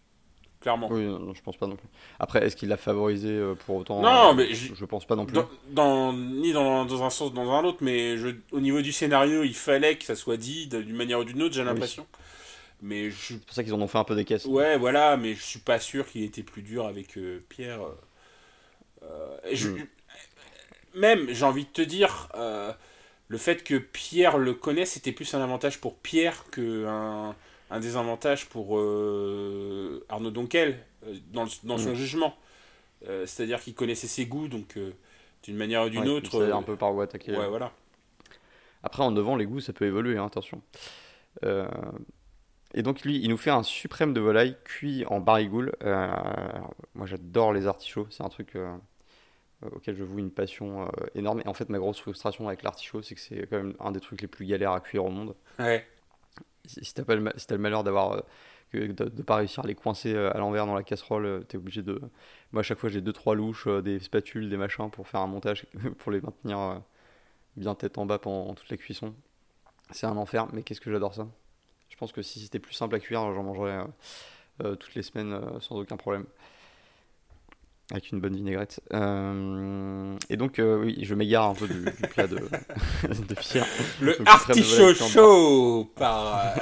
[0.60, 0.88] Clairement.
[0.90, 1.88] Oui, non, je pense pas non plus.
[2.18, 4.02] Après, est-ce qu'il l'a favorisé euh, pour autant?
[4.02, 5.38] Non, euh, mais je, je, pense pas non plus.
[5.70, 9.42] Dans, ni dans, dans, un sens, dans un autre, mais je, au niveau du scénario,
[9.42, 12.06] il fallait que ça soit dit d'une manière ou d'une autre, j'ai l'impression.
[12.82, 14.46] Mais C'est pour ça qu'ils en ont fait un peu des caisses.
[14.46, 17.80] Ouais, voilà, mais je suis pas sûr qu'il était plus dur avec euh, Pierre.
[19.02, 19.86] Euh, hmm.
[20.94, 22.72] Même, j'ai envie de te dire, euh,
[23.28, 27.34] le fait que Pierre le connaisse, c'était plus un avantage pour Pierre qu'un
[27.72, 28.78] un désavantage pour
[30.08, 30.84] Arnaud Donquel
[31.32, 31.94] dans, dans son hmm.
[31.94, 32.36] jugement.
[33.06, 34.76] C'est-à-dire qu'il connaissait ses goûts, donc
[35.42, 36.40] d'une manière ou d'une Ouais, autre.
[36.40, 37.36] euh, un peu par où attaquer.
[37.36, 37.72] Ouais, voilà.
[38.82, 40.62] Après, en 9 ans, les goûts, ça peut évoluer, hein, attention.
[41.44, 41.68] Euh,
[42.74, 45.72] et donc, lui, il nous fait un suprême de volaille cuit en barigoule.
[45.83, 46.09] Euh,
[46.94, 48.06] moi, j'adore les artichauts.
[48.11, 48.76] C'est un truc euh,
[49.72, 51.40] auquel je voue une passion euh, énorme.
[51.44, 54.00] Et en fait, ma grosse frustration avec l'artichaut, c'est que c'est quand même un des
[54.00, 55.35] trucs les plus galères à cuire au monde.
[55.59, 55.87] Ouais.
[56.66, 58.20] Si t'as le, si malheur d'avoir euh,
[58.72, 61.56] de, de pas réussir à les coincer euh, à l'envers dans la casserole, euh, t'es
[61.56, 62.00] obligé de.
[62.52, 65.20] Moi, à chaque fois, j'ai deux trois louches, euh, des spatules, des machins pour faire
[65.20, 65.66] un montage
[65.98, 66.78] pour les maintenir euh,
[67.56, 69.14] bien tête en bas pendant toute la cuisson.
[69.90, 71.28] C'est un enfer, mais qu'est-ce que j'adore ça?
[72.00, 73.84] Je pense que si c'était plus simple à cuire, j'en mangerais euh,
[74.64, 76.24] euh, toutes les semaines euh, sans aucun problème.
[77.90, 78.80] Avec une bonne vinaigrette.
[78.90, 82.36] Et donc, oui, je m'égare un peu du, du plat de,
[83.28, 83.66] de Pierre.
[84.00, 86.54] Le Donc, artichaut chaud par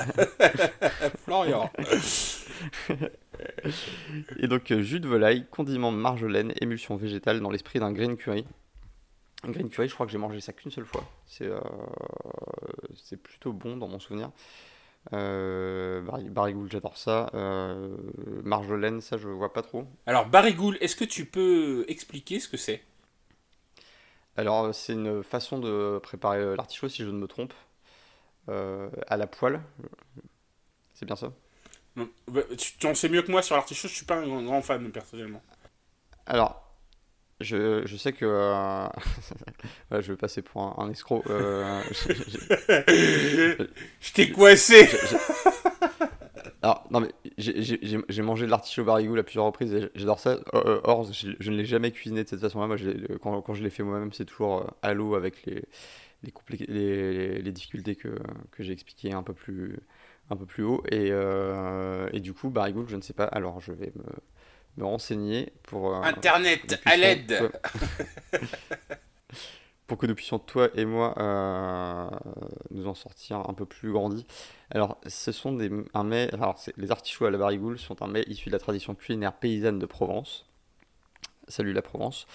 [1.25, 1.71] Florian.
[4.41, 8.45] Et donc, jus de volaille, condiment marjolaine, émulsion végétale dans l'esprit d'un green curry.
[9.45, 11.05] Un green curry, je crois que j'ai mangé ça qu'une seule fois.
[11.27, 11.61] C'est euh,
[12.97, 14.33] c'est plutôt bon dans mon souvenir.
[15.15, 17.31] Euh, barigoule, j'adore ça.
[17.35, 17.97] Euh,
[18.45, 19.87] marjolaine, ça, je vois pas trop.
[20.07, 22.83] Alors, barigoule, est-ce que tu peux expliquer ce que c'est?
[24.37, 27.53] Alors, c'est une façon de préparer euh, l'artichaut, si je ne me trompe,
[28.51, 29.61] euh, à la poêle.
[30.95, 31.33] C'est bien ça?
[32.29, 34.43] Bah, Tu tu en sais mieux que moi sur l'artichaut, je suis pas un grand-
[34.43, 35.43] grand fan personnellement.
[36.27, 36.68] Alors,
[37.41, 38.25] je, je sais que.
[38.27, 38.89] euh,
[39.93, 41.23] je vais passer pour un, un escroc.
[41.31, 41.81] euh,
[44.01, 44.89] Je t'ai coincé
[46.63, 50.39] Alors, non, mais j'ai- mangé de l'artichaut barigoule à plusieurs reprises et j'adore ça.
[50.55, 52.67] Euh, Or, je, je ne l'ai jamais cuisiné de cette façon-là.
[52.67, 52.77] Moi,
[53.23, 55.63] quand, quand je l'ai fait moi-même, c'est toujours euh, à l'eau avec les,
[56.25, 58.09] les, complé- les, les difficultés que,
[58.53, 59.79] que j'ai expliquées un peu plus,
[60.31, 60.83] un peu plus haut.
[60.91, 63.25] Et, euh, et du coup, barigoule, je ne sais pas.
[63.27, 64.05] Alors, je vais me,
[64.79, 65.95] me renseigner pour.
[65.95, 67.51] euh, Internet, à l'aide
[69.87, 72.11] pour que nous puissions, toi et moi, euh,
[72.71, 74.27] nous en sortir un peu plus grandis.
[74.71, 78.25] Alors, ce sont des, un mets, alors les artichauts à la barigoule sont un mets
[78.29, 80.45] issu de la tradition culinaire paysanne de Provence.
[81.49, 82.27] Salut la Provence.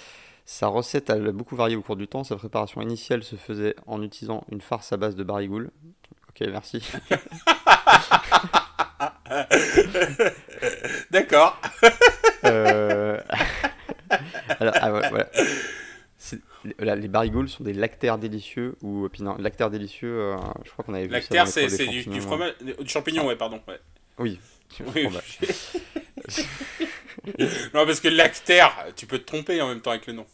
[0.46, 2.24] Sa recette a beaucoup varié au cours du temps.
[2.24, 5.70] Sa préparation initiale se faisait en utilisant une farce à base de barigoule.
[6.30, 6.84] Ok, merci.
[11.12, 11.60] D'accord.
[12.46, 13.20] Euh,
[14.60, 16.96] Alors, ah, ouais, voilà.
[16.96, 20.18] Les barigoules sont des lactaires délicieux ou puis non, lactaires délicieux.
[20.20, 23.62] euh, je crois qu'on avait vu Lactaire, c'est du, fromage, du champignon, ouais, pardon.
[23.68, 23.80] ouais.
[24.18, 24.40] Oui.
[24.96, 25.22] Oui, bah,
[27.74, 30.26] non, parce que lactaire, tu peux te tromper en même temps avec le nom.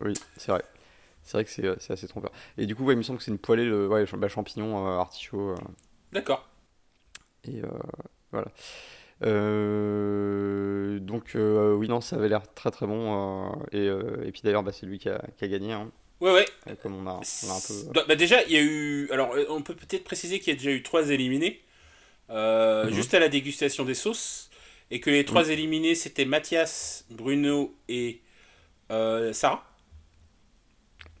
[0.00, 0.62] oui, c'est vrai.
[1.22, 2.32] C'est vrai que c'est euh, assez trompeur.
[2.58, 4.86] Et du coup, ouais, il me semble que c'est une poêlée de ouais, bah, champignons,
[4.88, 5.50] euh, artichauts.
[5.50, 5.56] euh,
[6.12, 6.48] D'accord.
[7.44, 7.68] et euh,
[8.32, 8.48] voilà.
[9.22, 13.52] Euh, donc, euh, oui, non, ça avait l'air très très bon.
[13.74, 15.72] euh, et, et puis d'ailleurs, bah, c'est lui qui a, qui a gagné.
[15.72, 15.90] hein,
[16.20, 16.46] Ouais, ouais.
[16.82, 17.74] comme on a, on a un peu.
[17.94, 19.08] Bah, bah, déjà, il y a eu.
[19.10, 21.60] Alors, on peut peut-être préciser qu'il y a déjà eu trois éliminés,
[22.84, 22.92] Mhm.
[22.92, 24.50] juste à la dégustation des sauces,
[24.90, 28.20] et que les trois éliminés c'était Mathias, Bruno et
[29.32, 29.64] Sarah.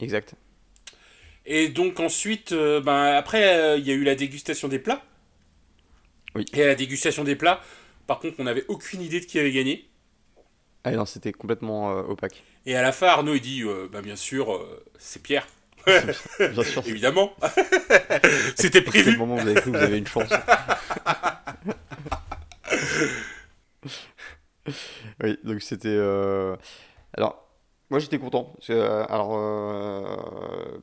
[0.00, 0.34] Exact.
[1.46, 5.02] Et donc ensuite, ben, après, il y a eu la dégustation des plats.
[6.34, 6.44] Oui.
[6.52, 7.60] Et à la dégustation des plats,
[8.06, 9.88] par contre, on n'avait aucune idée de qui avait gagné.
[10.84, 12.42] Ah non, c'était complètement euh, opaque.
[12.66, 15.46] Et à la fin, Arnaud, il dit, euh, bah, bien sûr, euh, c'est Pierre.
[15.86, 17.32] Bien sûr, c'est Évidemment.
[18.56, 19.16] C'était à quel prévu.
[19.16, 20.28] moment vous avez cru que vous avez une chance.
[25.22, 25.98] oui, donc c'était.
[27.16, 27.44] Alors,
[27.90, 28.44] moi j'étais content.
[28.54, 29.30] parce que, alors,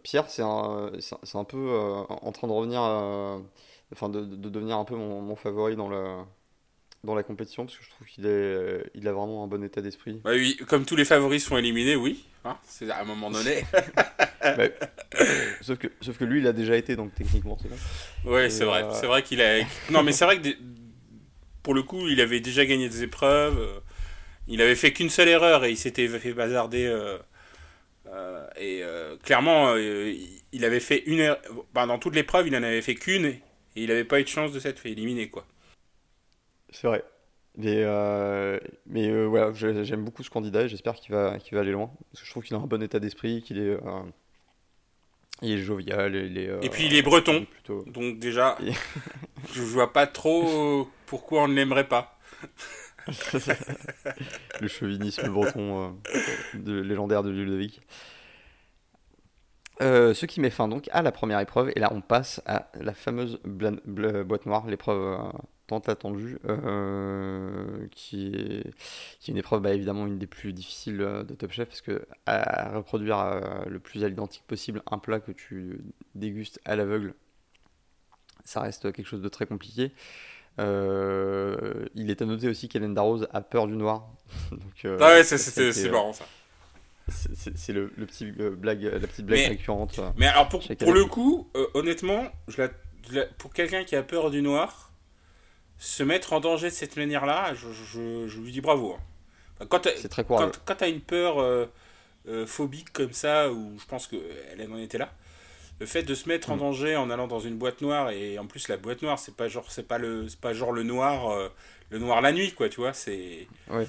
[0.04, 1.72] Pierre, c'est un, c'est un- c'est peu
[2.10, 2.82] en train de revenir.
[3.94, 6.26] Enfin, de, de devenir un peu mon, mon favori dans la,
[7.06, 9.82] dans la compétition, parce que je trouve qu'il est, il a vraiment un bon état
[9.82, 10.20] d'esprit.
[10.24, 12.26] Bah oui, comme tous les favoris sont éliminés, oui.
[12.44, 13.64] Hein, c'est à un moment donné.
[14.44, 14.74] Ouais.
[15.62, 18.32] sauf, que, sauf que lui, il a déjà été, donc techniquement, c'est bon.
[18.32, 18.84] Ouais, c'est vrai.
[18.84, 19.60] euh, C'est vrai qu'il a.
[19.90, 20.58] Non, mais c'est vrai que des-
[21.64, 23.58] pour le coup, il avait déjà gagné des épreuves.
[23.60, 23.80] euh,
[24.50, 26.86] Il avait fait qu'une seule erreur et il s'était fait bazarder.
[26.86, 27.18] euh,
[28.08, 28.84] euh, et
[29.24, 31.40] clairement, il- il avait fait une erreur.
[31.74, 33.34] bah, dans toute l'épreuve, il en avait fait qu'une
[33.78, 35.46] et il n'avait pas eu de chance de s'être fait éliminer, quoi.
[36.72, 37.04] C'est vrai.
[37.56, 41.54] Mais, euh, mais euh, voilà, j'ai- j'aime beaucoup ce candidat et j'espère qu'il va, qu'il
[41.56, 41.92] va aller loin.
[42.12, 44.02] Parce que je trouve qu'il a un bon état d'esprit, qu'il est, euh,
[45.44, 47.46] il est jovial, il est, euh, Et puis, il est breton.
[47.46, 47.84] plutôt...
[47.86, 48.74] Donc, déjà, Et-
[49.54, 52.18] je vois pas trop pourquoi on ne l'aimerait pas.
[54.60, 55.90] le chauvinisme breton euh,
[56.56, 57.82] de, légendaire de Ludovic.
[59.82, 62.70] Euh, ce qui met fin donc à la première épreuve, et là on passe à
[62.80, 65.38] la fameuse boîte noire, l'épreuve euh,
[65.68, 68.72] tant attendue, euh, qui, est,
[69.20, 72.08] qui est une épreuve bah, évidemment une des plus difficiles de Top Chef parce que
[72.26, 75.82] à reproduire le plus à l'identique possible un plat que tu
[76.16, 77.14] dégustes à l'aveugle,
[78.46, 79.92] ça reste quelque chose de très compliqué.
[80.58, 84.10] il est à noter aussi qu'Hélène Darroze a peur du noir.
[84.52, 86.26] Donc, ah ouais, c'est marrant ça.
[87.10, 90.00] C'est le, le, petit blague, la petite blague récurrente.
[90.18, 92.70] Mais alors pour, pour le coup, honnêtement, je la
[93.38, 94.92] pour quelqu'un qui a peur du noir,
[95.78, 98.98] se mettre en danger de cette manière-là, je, lui dis bravo.
[99.62, 99.68] Hein.
[99.96, 100.52] C'est très courageux.
[100.66, 101.66] Quand, tu as une peur euh,
[102.28, 105.12] euh, phobique comme ça, où je pense qu'elle en était là,
[105.80, 106.60] le fait de se mettre en mm.
[106.60, 109.48] danger en allant dans une boîte noire, et en plus la boîte noire, c'est pas
[109.48, 111.50] genre, c'est pas le, pas genre le noir, euh,
[111.90, 113.48] le noir la nuit, quoi, tu vois, c'est.
[113.70, 113.86] Oui.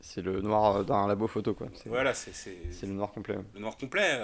[0.00, 1.68] C'est le noir d'un labo photo, quoi.
[1.86, 2.32] Voilà, c'est.
[2.34, 3.36] C'est le noir complet.
[3.54, 4.18] Le noir complet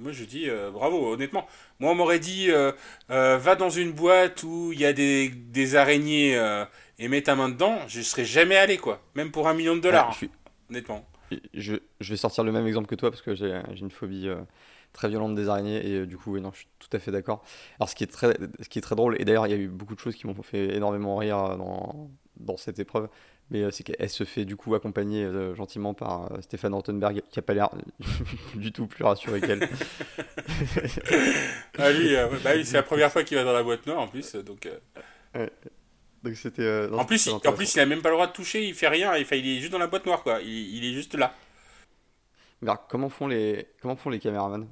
[0.00, 1.46] moi je dis euh, bravo, honnêtement.
[1.80, 2.72] Moi on m'aurait dit euh,
[3.10, 6.34] euh, va dans une boîte où il y a des, des araignées
[6.98, 9.80] et mets ta main dedans, je serais jamais allé quoi, même pour un million de
[9.80, 10.26] dollars, hein,
[10.70, 11.04] honnêtement.
[11.52, 14.28] Je, je, vais sortir le même exemple que toi parce que j'ai une phobie
[14.94, 17.44] très violente des araignées et du coup oui, non, je suis tout à fait d'accord.
[17.78, 19.58] Alors ce qui est très, ce qui est très drôle et d'ailleurs il y a
[19.58, 23.08] eu beaucoup de choses qui m'ont fait énormément rire dans, dans cette épreuve,
[23.50, 27.22] mais euh, c'est qu'elle se fait du coup accompagner euh, gentiment par euh, Stéphane Rottenberg,
[27.30, 27.70] qui a pas l'air
[28.54, 29.68] du tout plus rassuré qu'elle.
[31.78, 34.34] ah, lui, bah, c'est la première fois qu'il va dans la boîte noire en plus,
[34.34, 34.68] donc.
[36.24, 36.88] Donc c'était.
[36.92, 38.88] en plus, il, en plus, il a même pas le droit de toucher, il fait
[38.88, 40.40] rien, il, il est juste dans la boîte noire, quoi.
[40.42, 41.32] Il, est juste là.
[42.60, 44.66] Mais alors, comment font les, comment font les caméramans?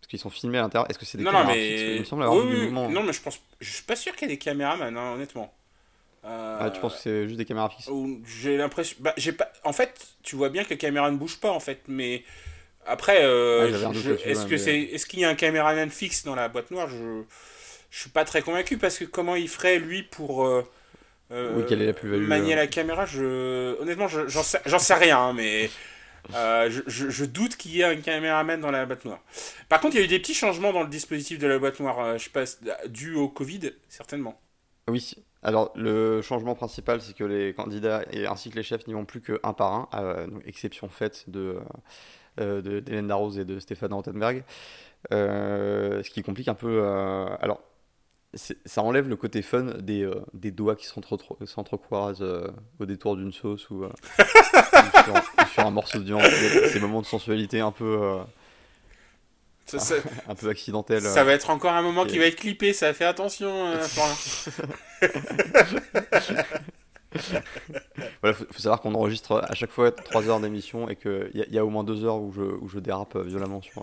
[0.00, 0.90] Parce qu'ils sont filmés à l'intérieur.
[0.90, 1.94] Est-ce que c'est des non, caméras non, mais...
[1.96, 4.32] Il me semble avoir oui, Non, mais je pense, je suis pas sûr qu'il y
[4.32, 5.55] ait des caméramans, hein, honnêtement.
[6.24, 7.88] Euh, ah, tu penses que c'est juste des caméras fixes
[8.24, 8.96] J'ai l'impression.
[9.00, 9.50] Bah, j'ai pas.
[9.64, 12.24] En fait, tu vois bien que la caméra ne bouge pas en fait, mais
[12.84, 13.68] après, euh,
[14.24, 16.88] est-ce que c'est, est-ce qu'il y a un caméraman fixe dans la boîte noire?
[16.88, 17.22] Je,
[17.90, 20.62] je suis pas très convaincu parce que comment il ferait lui pour euh,
[21.30, 23.06] oui, quelle est la plus manier la caméra?
[23.06, 25.70] Je, honnêtement, j'en sais, sais, rien, hein, mais.
[26.32, 29.20] je, je, doute qu'il y ait un caméraman dans la boîte noire.
[29.68, 31.78] Par contre, il y a eu des petits changements dans le dispositif de la boîte
[31.78, 32.44] noire, je sais pas,
[32.88, 34.40] dû au Covid, certainement.
[34.88, 35.14] Oui,
[35.46, 39.04] alors, le changement principal, c'est que les candidats et ainsi que les chefs n'y vont
[39.04, 41.60] plus qu'un par un, à exception faite de,
[42.40, 44.42] euh, d'Hélène Darroze et de Stéphane Rottenberg.
[45.12, 46.80] Euh, ce qui complique un peu.
[46.82, 47.60] Euh, alors,
[48.34, 50.86] ça enlève le côté fun des, des doigts qui
[51.44, 52.26] s'entrecroisent
[52.80, 53.84] au détour d'une sauce ou,
[55.52, 56.22] sur, un morceau de viande.
[56.72, 58.18] Ces moments de sensualité un peu
[60.28, 61.02] un peu accidentel.
[61.02, 63.66] Ça va être encore un moment qui va être clippé, ça fait attention.
[63.66, 63.84] Euh,
[68.22, 71.58] voilà, faut, savoir qu'on enregistre à chaque fois 3 heures d'émission et qu'il y, y,
[71.58, 73.82] a au moins 2 heures où je, où je dérape violemment sur.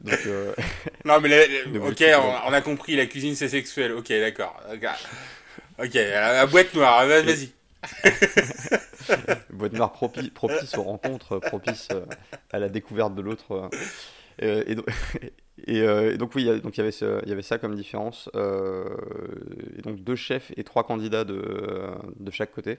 [0.00, 0.52] Donc, euh,
[1.04, 2.04] Non, mais ok,
[2.46, 3.92] on, a compris, la cuisine c'est sexuel.
[3.92, 4.60] Ok, d'accord.
[5.78, 7.50] Ok, la, boîte noire, vas-y.
[9.50, 12.04] boîte noire propice, propice aux rencontres, propice euh,
[12.52, 13.70] à la découverte de l'autre.
[14.42, 14.62] Euh,
[15.68, 18.30] euh, et, donc, oui, donc il y, avait ça comme différence.
[18.34, 18.84] Euh,
[19.76, 22.78] et donc deux chefs et trois candidats de, chaque côté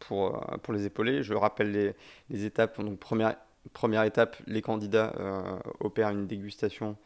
[0.00, 1.22] pour, les épauler.
[1.22, 1.94] Je rappelle
[2.30, 2.80] les, étapes.
[2.80, 5.12] Donc première, étape, les candidats
[5.80, 6.96] opèrent une dégustation.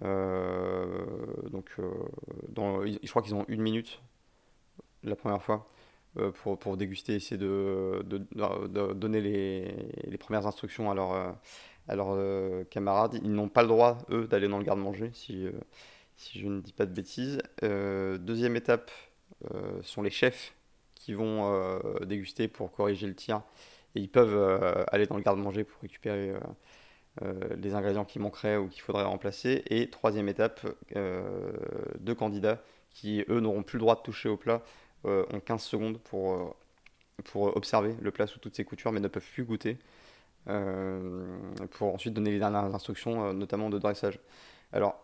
[0.00, 4.00] donc, je crois qu'ils ont une minute
[5.02, 5.68] la première fois
[6.34, 8.02] pour, pour déguster, essayer de,
[8.92, 9.74] donner les,
[10.04, 11.36] les, premières instructions à leur,
[11.88, 13.18] alors, euh, camarades.
[13.22, 15.52] Ils n'ont pas le droit, eux, d'aller dans le garde-manger, si, euh,
[16.34, 17.42] je ne dis pas de bêtises.
[17.62, 18.90] Euh, deuxième étape,
[19.82, 20.54] sont les chefs
[20.94, 23.42] qui vont déguster pour corriger le tir.
[23.94, 26.32] Et ils peuvent aller dans le garde-manger pour récupérer
[27.54, 29.62] les ingrédients qui manqueraient ou qu'il faudrait remplacer.
[29.66, 30.66] Et troisième étape,
[31.98, 34.62] deux candidats qui, eux, n'auront plus le droit de toucher au plat,
[35.04, 36.56] ont 15 secondes pour,
[37.24, 39.76] pour observer le plat sous toutes ses coutures, mais ne peuvent plus goûter.
[40.48, 41.38] Euh,
[41.70, 44.18] pour ensuite donner les dernières instructions, euh, notamment de dressage.
[44.72, 45.00] Alors,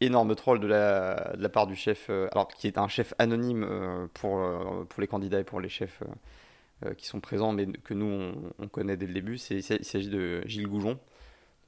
[0.00, 4.40] énorme troll de la, part du chef, euh, alors qui est un chef anonyme pour,
[4.88, 6.02] pour les candidats et pour les chefs
[6.96, 9.36] qui sont présents, mais que nous on, connaît dès le début.
[9.50, 10.98] il s'agit de Gilles Goujon,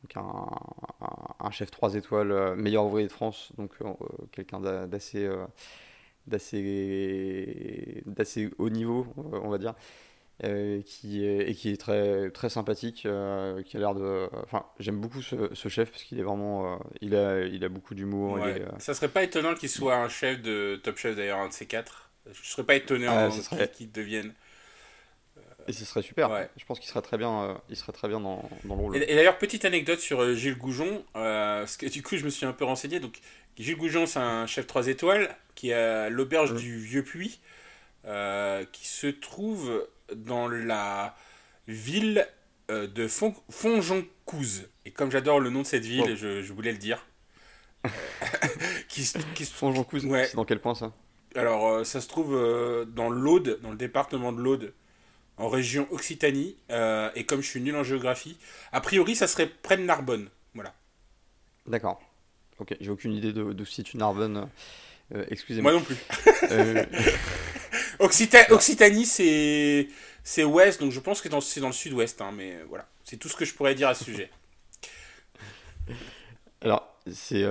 [0.03, 0.47] donc un,
[1.40, 3.73] un, chef 3 étoiles, meilleur ouvrier de France, donc
[4.31, 5.29] quelqu'un d'assez
[6.29, 9.75] d'assez d'assez haut niveau, on va dire.
[10.42, 14.26] Euh, qui est, et qui est très, très sympathique, euh, qui a l'air de...
[14.42, 16.76] Enfin, j'aime beaucoup ce, ce, chef parce qu'il est vraiment...
[16.76, 18.34] Euh, il, a, il a beaucoup d'humour.
[18.34, 18.64] Ouais.
[18.78, 21.66] Ça serait pas étonnant qu'il soit un chef de Top Chef d'ailleurs, un de ces
[21.66, 22.11] quatre.
[22.32, 23.70] Je serais pas étonné ah, serait...
[23.70, 24.32] qu'il devienne...
[25.68, 26.49] Et ce serait super.
[26.57, 28.97] Je pense qu'il serait très bien, il serait très bien dans, dans le rôle.
[28.97, 32.53] Et, d'ailleurs, petite anecdote sur Gilles Goujon, parce que du coup, je me suis un
[32.53, 32.99] peu renseigné.
[32.99, 33.20] Donc,
[33.59, 36.57] Gilles Goujon, c'est un chef 3 étoiles qui a l'auberge mmh.
[36.57, 37.41] du Vieux Puy.
[38.72, 39.86] qui se trouve
[40.17, 41.17] dans la
[41.69, 42.27] ville
[42.69, 44.69] de Fon Fonjoncouze.
[44.85, 47.07] Et comme j'adore le nom de cette ville, je, je, voulais le dire.
[48.89, 50.27] qui, qui Fonjoncouze, ouais.
[50.27, 50.93] c'est dans quel coin ça?
[51.35, 52.35] Alors, ça se trouve
[52.89, 54.73] dans l'Aude, dans le département de l'Aude
[55.41, 56.57] en région Occitanie.
[56.71, 58.37] Euh, et comme je suis nul en géographie,
[58.73, 60.29] a priori, ça serait près de Narbonne.
[60.55, 60.75] Voilà.
[61.67, 62.01] D'accord.
[62.59, 64.49] Ok, j'ai aucune idée de, de situe Narbonne.
[65.15, 65.73] Euh, excusez-moi.
[65.73, 65.97] Moi non plus.
[66.53, 66.85] Euh,
[68.01, 69.88] Occitanie, c'est
[70.22, 72.20] c'est ouest, donc je pense que c'est dans le sud-ouest.
[72.20, 74.30] Hein, mais voilà, c'est tout ce que je pourrais dire à ce sujet.
[76.62, 77.44] Alors, c'est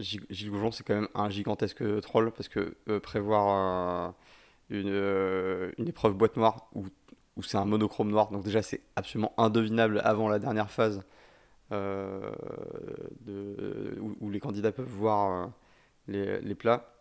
[0.00, 4.14] Gilles Goujon, c'est quand même un gigantesque troll parce que prévoir
[4.72, 6.86] une, euh, une épreuve boîte noire où,
[7.36, 8.30] où c'est un monochrome noir.
[8.30, 11.02] Donc déjà c'est absolument indevinable avant la dernière phase
[11.72, 12.32] euh,
[13.20, 15.46] de, où, les candidats peuvent voir euh,
[16.08, 16.91] les, les, plats.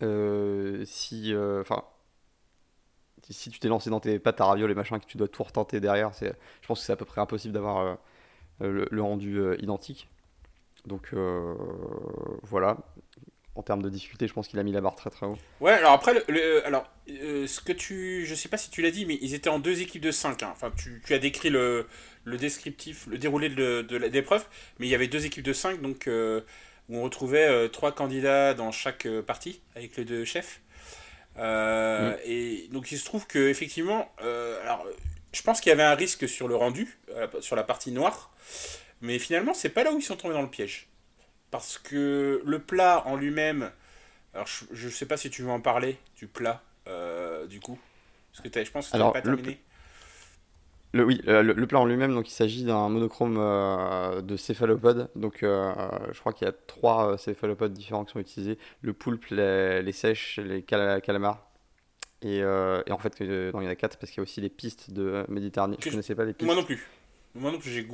[0.00, 1.84] Si, enfin,
[3.30, 5.42] si tu t'es lancé dans tes pâtes à ravioles et machin que tu dois tout
[5.42, 7.98] retenter derrière, c'est, je pense que c'est à peu près impossible d'avoir
[8.60, 10.08] le, le, rendu identique.
[10.86, 11.14] Donc
[12.42, 12.78] voilà,
[13.58, 15.36] en termes de difficulté, je pense qu'il a mis la barre très très haut.
[15.60, 18.24] Ouais, alors après, le, alors, euh, ce que tu.
[18.24, 20.44] Je sais pas si tu l'as dit, mais ils étaient en deux équipes de 5.
[20.44, 20.50] Hein.
[20.52, 21.88] Enfin, tu, tu, as décrit le,
[22.24, 24.46] le descriptif, le déroulé de, de l'épreuve,
[24.78, 26.42] mais il y avait deux équipes de 5, donc euh,
[26.88, 30.60] où on retrouvait euh, trois candidats dans chaque partie, avec les deux chefs.
[31.36, 32.14] Mm.
[32.24, 34.84] Et donc il se trouve que effectivement, alors,
[35.32, 36.98] je pense qu'il y avait un risque sur le rendu,
[37.40, 38.32] sur la partie noire,
[39.00, 40.88] mais finalement, c'est pas là où ils sont tombés dans le piège.
[41.50, 43.70] Parce que le plat en lui-même,
[44.34, 47.78] alors je ne sais pas si tu veux en parler du plat, euh, du coup.
[48.32, 49.50] Parce que je pense que tu pas terminé.
[49.50, 49.56] Le,
[50.94, 55.10] oui, euh, le, plat en lui-même, donc il s'agit d'un monochrome euh, de céphalopodes.
[55.16, 59.92] Donc je crois qu'il y a trois céphalopodes différents qui sont utilisés le poulpe, les,
[59.92, 61.44] sèches, les calamars.
[62.22, 64.40] Et, et, en fait, non, il y en a quatre parce qu'il y a aussi
[64.40, 65.76] les pistes de Méditerranée.
[65.80, 66.46] Je ne connaissais pas les pistes.
[66.46, 66.86] Moi non plus.
[67.34, 67.84] Moi non plus, j'ai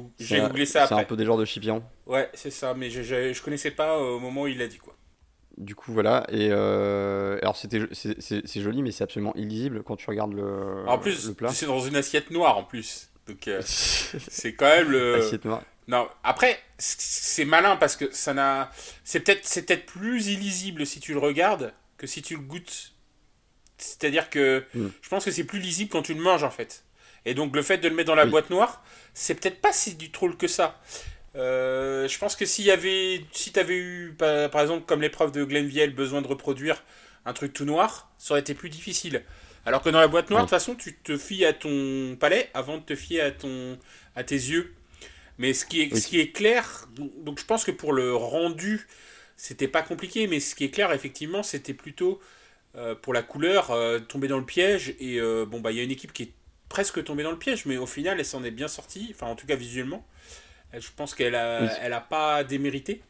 [0.41, 0.95] googlé ça après.
[0.95, 1.83] C'est un peu des genres de chipions.
[2.07, 4.97] Ouais, c'est ça, mais je, je, connaissais pas au moment où il l'a dit, quoi.
[5.57, 6.27] Du coup, voilà.
[6.31, 10.99] Et euh, alors, c'était, c'est, joli, mais c'est absolument illisible quand tu regardes le, en
[10.99, 11.51] plus, le plat.
[11.51, 13.11] c'est dans une assiette noire en plus.
[13.29, 15.17] Donc, euh, c'est quand même le.
[15.17, 15.63] Assiette noire.
[15.87, 18.71] Non, après, c'est malin parce que ça n'a.
[19.05, 22.93] C'est peut-être, c'est peut-être plus illisible si tu le regardes que si tu le goûtes.
[23.77, 24.89] C'est-à-dire que hmm.
[25.03, 26.85] je pense que c'est plus lisible quand tu le manges en fait.
[27.27, 28.83] Et donc, le fait de le mettre dans la boîte noire,
[29.15, 30.81] c'est peut-être pas si du troll que ça.
[31.37, 35.33] Euh, je pense que s'il y avait, si tu avais eu, par, exemple, comme l'épreuve
[35.33, 36.83] de Glenville, besoin de reproduire
[37.25, 39.23] un truc tout noir, ça aurait été plus difficile.
[39.67, 42.51] Alors que dans la boîte noire, de toute façon, tu te fies à ton palais
[42.55, 43.79] avant de te fier à, ton,
[44.15, 44.75] à tes yeux.
[45.39, 48.87] Mais ce qui est, ce qui est clair, donc je pense que pour le rendu,
[49.37, 52.21] c'était pas compliqué, mais ce qui est clair, effectivement, c'était plutôt
[52.77, 54.95] euh, pour la couleur, euh, tomber dans le piège.
[55.01, 56.33] Et bon, bah, il y a une équipe qui est
[56.69, 59.35] presque tombée dans le piège, mais au final, elle s'en est bien sortie, enfin, en
[59.35, 60.07] tout cas visuellement.
[60.79, 63.03] Je pense qu'elle a, elle a pas démérité,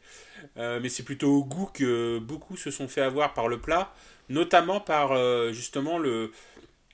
[0.57, 3.93] euh, mais c'est plutôt au goût que beaucoup se sont fait avoir par le plat,
[4.29, 6.31] notamment par euh, justement le,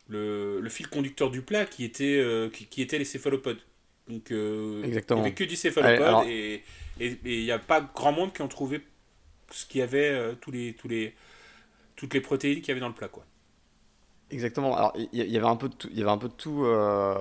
[0.09, 3.59] le, fil conducteur du plat qui était, euh, qui, était les céphalopodes.
[4.07, 5.19] Donc Exactement.
[5.19, 6.63] il n'y avait que du céphalopode et
[6.99, 8.82] il n'y a pas grand monde qui ont trouvé
[9.51, 11.13] ce qu'il y avait, tous les, tous les,
[11.95, 13.07] toutes les protéines qu'il y avait dans le plat.
[13.07, 13.26] Quoi.
[14.32, 14.76] Exactement.
[14.76, 16.64] Alors, il y, avait un peu de tout, il y avait un peu de tout
[16.64, 17.16] euh,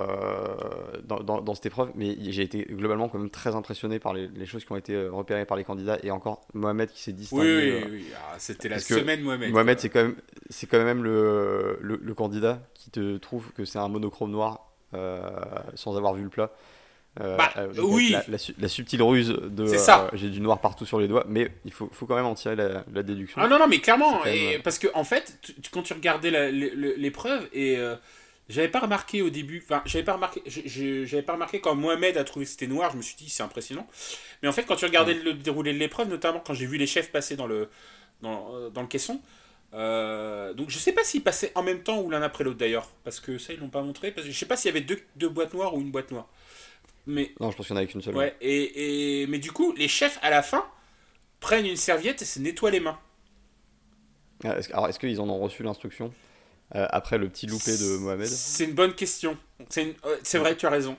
[1.04, 4.46] dans, dans, cette épreuve, mais j'ai été globalement quand même très impressionné par les, les,
[4.46, 7.42] choses qui ont été euh, repérées par les candidats et encore Mohamed qui s'est distingué.
[7.42, 8.06] Oui, oui, euh, oui.
[8.14, 9.50] Ah, c'était la semaine Mohamed.
[9.50, 10.16] Mohamed, c'est quand même,
[10.48, 14.66] c'est quand même le, le, le, candidat qui te trouve que c'est un monochrome noir
[15.74, 16.50] sans avoir vu le plat.
[17.18, 18.14] Euh, bah, euh, oui.
[18.58, 21.88] La, subtile ruse de euh, j'ai du noir partout sur les doigts, mais il faut,
[21.92, 23.40] faut quand même en tirer la, déduction.
[23.42, 24.20] Ah non, non, mais clairement,
[24.62, 25.38] parce que en fait,
[25.72, 27.78] quand tu regardais l'épreuve, et
[28.48, 32.24] j'avais pas remarqué au début, enfin, j'avais pas remarqué, j'avais pas remarqué quand Mohamed a
[32.24, 33.86] trouvé que c'était noir, je me suis dit c'est impressionnant.
[34.42, 36.86] Mais en fait, quand tu regardais le déroulé de l'épreuve, notamment quand j'ai vu les
[36.86, 37.68] chefs passer dans le,
[38.22, 39.20] dans, dans le caisson,
[39.72, 43.18] donc je sais pas s'ils passaient en même temps ou l'un après l'autre d'ailleurs, parce
[43.18, 45.00] que ça ils l'ont pas montré, parce que je sais pas s'il y avait deux,
[45.16, 46.28] deux boîtes noires ou une boîte noire.
[47.10, 48.16] Mais, non, je pense qu'il y en a qu'une seule.
[48.16, 50.64] Ouais, et, et, mais du coup, les chefs, à la fin,
[51.40, 52.98] prennent une serviette et se nettoient les mains.
[54.44, 56.14] Ah, alors, est-ce qu'ils en ont reçu l'instruction
[56.76, 58.26] euh, après le petit loupé de Mohamed?
[58.26, 59.36] C'est une bonne question.
[59.68, 60.96] C'est c'est vrai, tu as raison.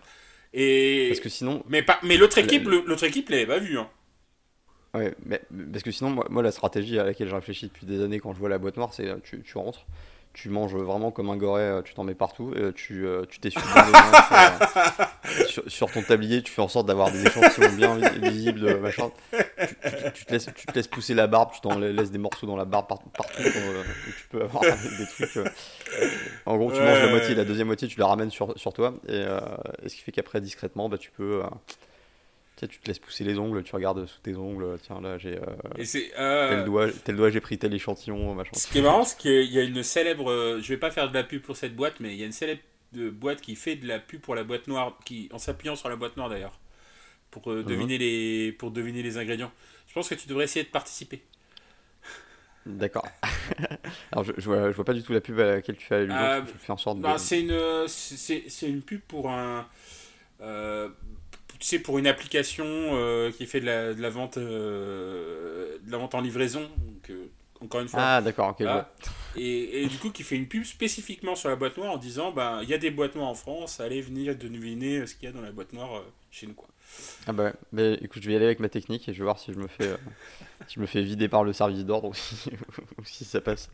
[0.53, 1.07] Et...
[1.09, 1.63] Parce que sinon...
[1.69, 1.97] Mais, pas...
[2.03, 3.77] mais l'autre équipe, l'autre équipe l'avait pas vu.
[3.77, 3.89] Hein.
[4.93, 5.41] Ouais, mais
[5.71, 8.33] parce que sinon, moi, moi, la stratégie à laquelle je réfléchis depuis des années quand
[8.33, 9.85] je vois la boîte noire, c'est tu, tu rentres,
[10.33, 13.39] tu manges vraiment comme un goret, euh, tu t'en mets partout, et tu euh, tu
[13.39, 17.95] t'essuies les mains sur, sur- ton tablier, tu fais en sorte d'avoir des échantillons bien
[17.97, 19.11] vi- visibles, euh, machin.
[19.31, 19.37] Tu,
[19.75, 22.47] tu- tu te laisses, tu te laisses pousser la barbe, tu t'en laisses des morceaux
[22.47, 24.63] dans la barbe par- partout, euh, et tu peux avoir
[24.97, 25.37] des trucs.
[25.37, 25.45] euh.
[26.45, 28.73] En gros, tu Ouais, manges la moitié, la deuxième moitié, tu la ramènes sur, sur
[28.73, 29.39] toi, et, euh,
[29.83, 31.41] et ce qui fait qu'après, discrètement, bah, tu peux.
[32.61, 35.17] Tu sais, tu te laisses pousser les ongles, tu regardes sous tes ongles, tiens là
[35.17, 35.45] j'ai euh,
[36.19, 38.51] euh, tel doigt, tel doigt j'ai pris tel échantillon, machin.
[38.53, 40.29] Ce qui est marrant, c'est qu'il y a une célèbre.
[40.29, 42.25] euh, Je vais pas faire de la pub pour cette boîte, mais il y a
[42.25, 42.61] une célèbre
[42.93, 45.95] boîte qui fait de la pub pour la boîte noire, qui, en s'appuyant sur la
[45.95, 46.59] boîte noire d'ailleurs,
[47.31, 47.65] pour, euh, Mhm.
[47.69, 49.51] deviner les, pour deviner les ingrédients.
[49.87, 51.23] Je pense que tu devrais essayer de participer.
[52.65, 53.07] D'accord.
[54.11, 55.95] Alors je, je, vois, je vois pas du tout la pub à laquelle tu fais
[55.95, 57.03] allusion, Euh, fais en sorte de...
[57.03, 59.67] Bah, c'est une, c'est, c'est une pub pour un.
[60.41, 60.89] euh,
[61.61, 65.91] tu sais, pour une application euh, qui fait de la, de la vente, euh, de
[65.91, 66.61] la vente en livraison.
[66.61, 67.27] Donc, euh,
[67.61, 68.01] encore une fois.
[68.03, 68.65] Ah d'accord, ok.
[69.37, 72.31] Et, et du coup, qui fait une pub spécifiquement sur la boîte noire en disant
[72.31, 75.31] bah, il y a des boîtes noires en France, allez venir deviner ce qu'il y
[75.31, 76.01] a dans la boîte noire
[76.31, 76.53] chez nous.
[76.53, 76.67] Quoi.
[77.27, 77.53] Ah bah.
[77.71, 79.59] Mais écoute, je vais y aller avec ma technique et je vais voir si je
[79.59, 79.97] me fais, euh,
[80.67, 82.49] si je me fais vider par le service d'ordre ou si,
[82.97, 83.69] ou si ça passe.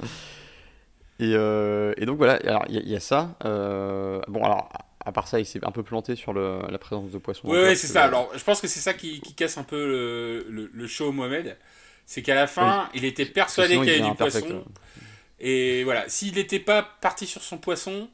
[1.20, 3.36] Et, euh, et donc voilà, il y, a- il y a ça.
[3.46, 4.70] euh, bon alors,
[5.08, 7.48] à part ça, il s'est un peu planté sur le, la présence de poissons.
[7.48, 8.04] Oui, c'est que, ça.
[8.04, 10.88] euh, Alors, je pense que c'est ça qui, qui casse un peu le, le, le
[10.88, 11.58] show Mohamed.
[12.06, 14.46] C'est qu'à la fin, il était persuadé qu'il y avait du poisson.
[14.48, 14.70] imperfect,
[15.40, 18.10] Et voilà, s'il n'était pas parti sur son poisson,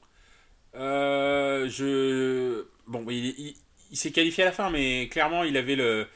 [0.76, 2.66] euh, je.
[2.88, 3.56] Bon, il, il-
[3.91, 6.08] il s'est qualifié à la fin, mais clairement, il avait le,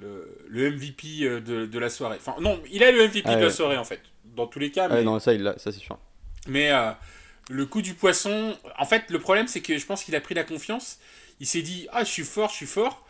[0.00, 2.16] le, le MVP de, de la soirée.
[2.20, 4.00] Enfin, non, il a le MVP Ah de la soirée, en fait.
[4.24, 5.98] Dans tous les cas, Ah mais, non, ça, il ça c'est sûr.
[6.46, 6.90] mais euh,
[7.48, 8.56] le coup du poisson.
[8.78, 10.98] En fait, le problème, c'est que je pense qu'il a pris la confiance.
[11.40, 13.06] Il s'est dit Ah, je suis fort, je suis fort.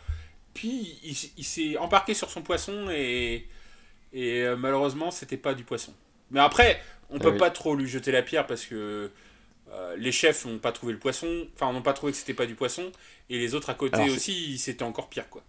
[0.54, 0.98] Puis,
[1.36, 3.46] il, s'est embarqué sur son poisson et.
[4.12, 5.94] Et euh, malheureusement, c'était pas du poisson.
[6.32, 7.38] Mais après, on Ah peut oui.
[7.38, 9.10] pas trop lui jeter la pierre parce que
[9.72, 12.46] euh, les chefs n'ont pas trouvé le poisson, enfin n'ont pas trouvé que c'était pas
[12.46, 12.90] du poisson,
[13.28, 15.44] et les autres à côté Alors, aussi, c'était encore pire quoi.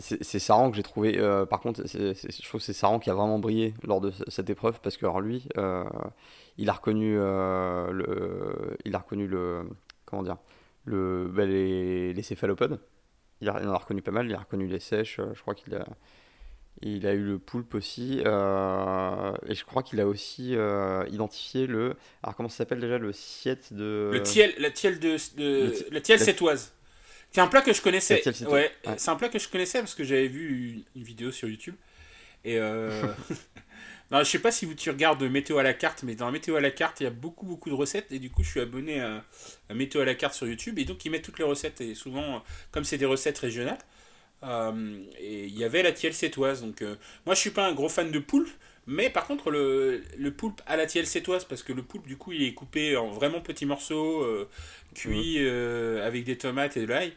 [0.00, 1.18] C'est Saran que j'ai trouvé.
[1.18, 4.24] euh, par contre, je trouve que c'est Saran qui a vraiment brillé lors de ce-
[4.28, 5.84] cette épreuve parce que alors lui, euh,
[6.58, 9.62] il a reconnu euh, le, il a reconnu le,
[10.04, 10.36] comment dire,
[10.84, 12.80] le, bah, les, les céphalopodes.
[13.40, 14.26] Il, a- il en a reconnu pas mal.
[14.26, 15.20] Il a reconnu les sèches.
[15.32, 15.84] Je crois qu'il a,
[16.82, 18.18] il a eu le poulpe aussi.
[18.18, 18.24] et
[19.54, 20.56] je crois qu'il a aussi
[21.08, 21.94] identifié le.
[22.24, 24.10] Alors comment ça s'appelle déjà le siette de.
[24.12, 26.73] Le tiel, la tielle de, de- le ti- la tielle sétoise.
[27.34, 28.22] C'est un plat que je connaissais.
[28.44, 28.94] Ouais, ouais.
[28.96, 31.74] c'est un plat que je connaissais parce que j'avais vu une, vidéo sur YouTube.
[32.44, 33.02] Et euh...
[34.12, 36.54] non, je sais pas si vous tu regardes Météo à la carte, mais dans Météo
[36.54, 38.60] à la carte, il y a beaucoup beaucoup de recettes et du coup, je suis
[38.60, 39.24] abonné à,
[39.68, 41.96] à Météo à la carte sur YouTube et donc ils mettent toutes les recettes et
[41.96, 43.78] souvent, comme c'est des recettes régionales,
[44.44, 46.62] euh, et il y avait la tielle sétoise.
[46.62, 46.94] Donc euh,
[47.26, 48.50] moi, je suis pas un gros fan de poulpe.
[48.86, 52.16] Mais par contre, le, le poulpe à la tielle sétoise, parce que le poulpe, du
[52.16, 54.48] coup, il est coupé en vraiment petits morceaux, euh,
[54.94, 57.14] cuit euh, avec des tomates et de l'ail.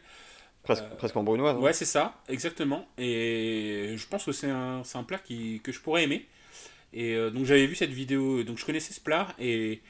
[0.62, 1.56] presque, euh, presque en brunoise.
[1.56, 1.60] hein.
[1.60, 2.88] Ouais, c'est ça, exactement.
[2.98, 6.26] Et je pense que c'est un, un plat qui, que je pourrais aimer.
[6.94, 9.28] Et donc j'avais vu cette vidéo, donc je connaissais ce plat.
[9.38, 9.82] Et,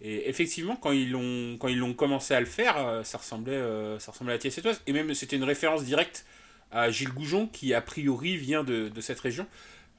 [0.00, 3.98] et effectivement, quand ils l'ont quand ils l'ont commencé à le faire, ça ressemblait, euh,
[4.00, 4.82] ça ressemblait à la tielle sétoise.
[4.86, 6.26] Et même c'était une référence directe
[6.72, 9.46] à Gilles Goujon, qui a priori vient de, de cette région.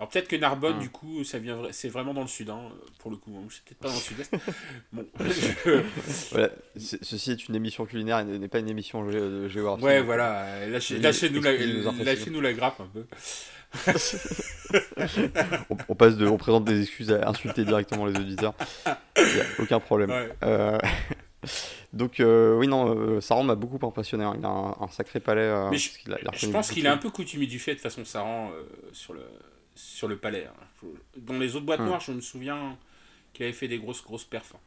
[0.01, 0.79] Alors peut-être que Narbonne, Mm.
[0.79, 2.59] du coup, ça vient, c'est vraiment dans le sud, hein,
[2.97, 3.31] pour le coup.
[3.37, 3.45] hein.
[3.51, 4.31] C'est peut-être pas dans le sud-est.
[4.91, 5.83] bon, je-
[6.31, 9.83] Voilà, ceci est une émission culinaire et n'est pas une émission gé- de géographie.
[9.83, 11.53] Ouais, voilà, euh, lâchez- lâchez-nous la,
[12.03, 13.05] lâchez-nous la grappe un peu.
[15.69, 18.53] on, on passe de, on présente des excuses à insulter directement les auditeurs.
[19.17, 20.09] Il n'y a aucun problème.
[20.09, 20.29] Ouais.
[20.43, 20.77] Euh,
[21.93, 24.23] donc euh, oui non, euh, Saran m'a beaucoup impressionné.
[24.23, 24.33] hein.
[24.37, 25.41] Il a un, un sacré palais.
[25.41, 28.03] euh, Mais je- a- Je pense qu'il est un peu coutumier du fait de façon
[28.03, 29.21] Saran euh, sur, le,
[29.75, 30.47] sur le palais.
[30.47, 30.87] hein.
[31.17, 31.85] Dans les autres boîtes Hmm.
[31.87, 32.77] noires, je me souviens
[33.33, 34.53] qu'il avait fait des grosses grosses perfs.
[34.55, 34.59] hein.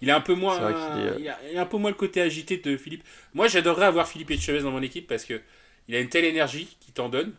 [0.00, 2.20] Il est un peu moins, euh, il, a, il a un peu moins le côté
[2.20, 3.04] agité de Philippe.
[3.34, 5.40] Moi, j'adorerais avoir Philippe Etchevez dans mon équipe parce que
[5.88, 7.34] il a une telle énergie qu'il t'en donne.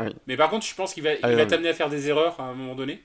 [0.00, 0.14] Oui.
[0.26, 2.08] Mais par contre, je pense qu'il va, il Ah va non, t'amener à faire des
[2.08, 3.02] erreurs à un moment donné.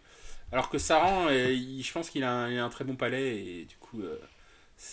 [0.52, 2.95] Alors que Saran, euh, il- je pense qu'il a, un, il a un très bon
[2.95, 4.02] palais et du coup.
[4.02, 4.18] euh,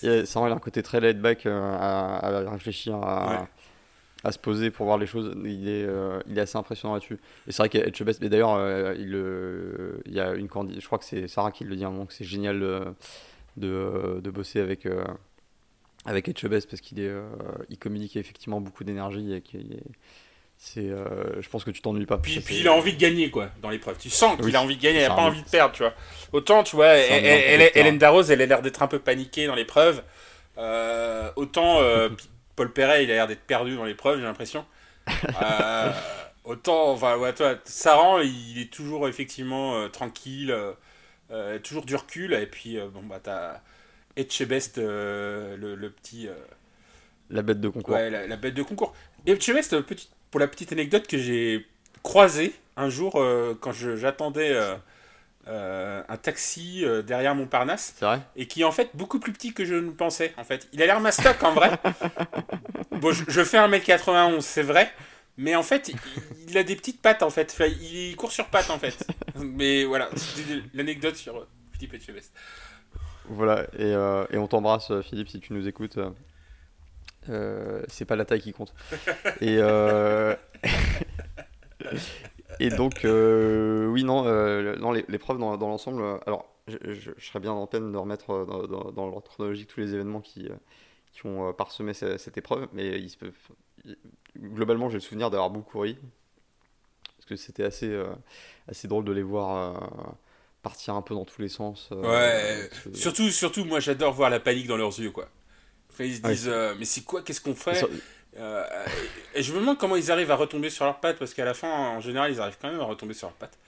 [0.02, 3.42] Il a- Saran il a un côté très laid back euh, à, à réfléchir, à,
[3.42, 3.48] Ouais.
[4.26, 5.32] À se poser pour voir les choses.
[5.44, 7.18] Il est, euh, il est assez impressionnant là-dessus.
[7.46, 10.86] Et c'est vrai qu'Etchebest, mais d'ailleurs, euh, il, euh, il y a une candidate, je
[10.86, 12.80] crois que c'est Sarah qui le dit à un moment que c'est génial de,
[13.56, 14.86] de, de bosser avec,
[16.04, 17.12] avec Etchebest parce qu'il est,
[17.68, 19.80] il communique effectivement beaucoup d'énergie et qu'il.
[20.58, 22.16] C'est, je pense que tu t'ennuies pas.
[22.16, 23.98] Puis, puis il a envie de gagner, quoi, dans l'épreuve.
[23.98, 24.56] Tu sens qu'il Oui.
[24.56, 25.92] a envie de gagner, il C'est a un pas envie de perdre, tu vois.
[26.32, 27.70] Autant, tu vois, elle- elle-.
[27.74, 30.02] Hélène Darroze, elle a l'air d'être un peu paniquée dans l'épreuve.
[30.58, 32.08] Euh, autant euh,
[32.56, 34.66] Paul Perret, il a l'air d'être perdu dans l'épreuve, j'ai l'impression.
[35.42, 35.92] Euh,
[36.44, 40.54] autant, enfin, ouais, toi, Saran, il est toujours effectivement euh, tranquille.
[41.30, 42.34] euh, toujours du recul.
[42.34, 43.60] Et puis, bon, bah, t'as
[44.16, 46.28] Etchebest, le, le petit.
[47.30, 47.94] La bête de concours.
[47.94, 48.94] ouais, la, la bête de concours.
[49.26, 51.66] Etchebest, euh, petit, pour la petite anecdote que j'ai
[52.02, 53.12] croisé un jour
[53.60, 54.54] quand j'attendais
[55.48, 58.20] euh, un taxi euh, derrière Montparnasse C'est vrai?
[58.34, 60.68] Et qui est en fait beaucoup plus petit que je ne pensais en fait.
[60.72, 61.70] Il a l'air mastoc en vrai.
[62.90, 64.92] bon, je, je fais 1m91, c'est vrai.
[65.38, 65.96] Mais en fait, il,
[66.48, 67.52] il a des petites pattes en fait.
[67.52, 69.06] Enfin, il court sur pattes en fait.
[69.36, 70.08] Mais voilà,
[70.74, 72.32] l'anecdote sur euh, Philippe Etchebest.
[73.28, 75.98] Voilà, et, euh, et on t'embrasse, Philippe, si tu nous écoutes.
[77.88, 78.72] c'est pas la taille qui compte.
[79.40, 80.34] Et, euh,
[82.60, 85.04] et donc, euh, oui, non, euh, non les-
[85.38, 86.02] dans, dans l'ensemble.
[86.02, 89.06] euh, alors, je, je- je serais bien en peine de remettre euh, dans, dans- dans
[89.06, 90.54] l'ordre chronologique tous les événements qui, euh,
[91.12, 93.32] qui ont parsemé ce- cette épreuve, mais il se peut-
[94.38, 95.98] globalement, j'ai le souvenir d'avoir beaucoup ri.
[97.16, 98.12] Parce que c'était assez, euh,
[98.68, 99.90] assez drôle de les voir
[100.62, 101.90] partir un peu dans tous les sens.
[102.02, 105.28] Ouais, Surtout, surtout, moi j'adore voir la panique dans leurs yeux quoi.
[105.92, 107.88] Enfin, ils se disent, euh, mais c'est quoi, qu'est-ce qu'on fait?
[108.38, 108.64] Euh,
[109.34, 111.54] et je me demande comment ils arrivent à retomber sur leurs pattes, parce qu'à la
[111.54, 113.58] fin, en général, ils arrivent quand même à retomber sur leurs pattes.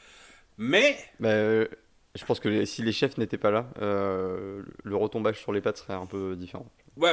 [0.58, 1.66] Mais, Bah, euh,
[2.14, 5.60] je pense que les- si les chefs n'étaient pas là, euh, le retombage sur les
[5.60, 6.66] pattes serait un peu différent.
[6.96, 7.12] ouais,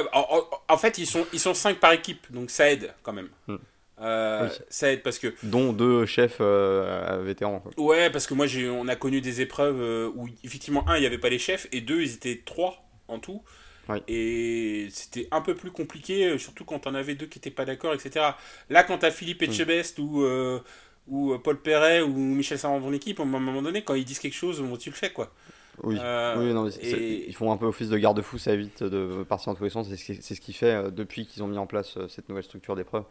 [0.68, 3.28] en, fait, ils sont, ils sont 5 par équipe, donc ça aide quand même.
[3.46, 3.56] Hmm.
[4.00, 4.56] Euh, Oui.
[4.68, 7.60] Ça aide parce que, Dont deux chefs euh, vétérans.
[7.60, 7.72] quoi.
[7.78, 11.16] ouais, parce que moi, on a connu des épreuves où, effectivement, un, il n'y avait
[11.18, 13.42] pas les chefs, et deux, ils étaient trois en tout.
[14.08, 17.64] Et c'était un peu plus compliqué, euh, surtout quand on avait deux qui n'étaient pas
[17.64, 18.24] d'accord, etc.
[18.70, 20.60] Là, quand t'as Philippe Etchebest ou, euh,
[21.06, 23.94] ou euh, Paul Perret ou Michel Sarr dans ton équipe, à un moment donné, quand
[23.94, 25.32] ils disent quelque chose, bon, tu le fais, quoi.
[25.82, 25.96] Oui.
[26.00, 29.52] Euh, oui, non, et- ils font un peu office de garde-fou, ça évite de partir
[29.52, 29.88] dans tous les sens.
[29.94, 33.04] C'est ce ce qui fait, depuis qu'ils ont mis en place cette nouvelle structure d'épreuve,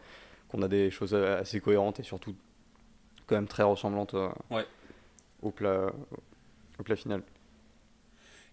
[0.48, 2.34] qu'on a des choses assez cohérentes et surtout
[3.26, 4.14] quand même très ressemblantes
[4.50, 4.64] Ouais.
[5.42, 5.92] au, plat,
[6.78, 7.22] au plat final.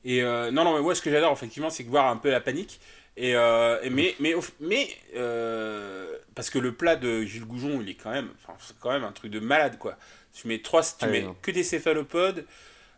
[0.06, 2.30] Et euh, non, non, mais moi, ce que j'adore, effectivement, c'est de voir un peu
[2.32, 2.80] la panique.
[3.16, 7.80] Et, euh, et mais, mais, au- mais euh, parce que le plat de Gilles Goujon,
[7.82, 9.96] il est quand même, enfin, c'est quand même un truc de malade, quoi.
[10.34, 11.36] Tu mets trois, tu Ah mets non.
[11.42, 12.46] que des céphalopodes.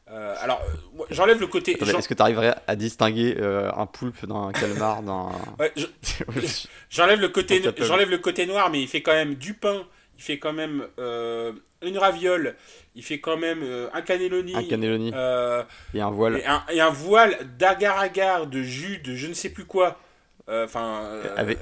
[0.07, 0.61] Alors,
[1.09, 1.71] j'enlève le côté.
[1.81, 5.31] Est-ce que tu arriverais à distinguer un poulpe d'un calmar, d'un.
[5.59, 5.87] ouais, je-
[6.89, 9.85] J'enlève le côté, j'enlève le côté noir, mais il fait quand même du pain.
[10.17, 11.51] Il fait quand même euh,
[11.81, 12.55] une raviole.
[12.95, 14.55] Il fait quand même euh, un cannelloni.
[14.55, 15.63] un cannelloni euh,
[15.93, 16.37] et un voile.
[16.37, 19.99] et, un, et un voile d'agar-agar, de jus, de je ne sais plus quoi.
[20.47, 21.01] Enfin,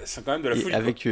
[0.04, 0.74] c'est quand même de la folie.
[0.76, 1.06] avec,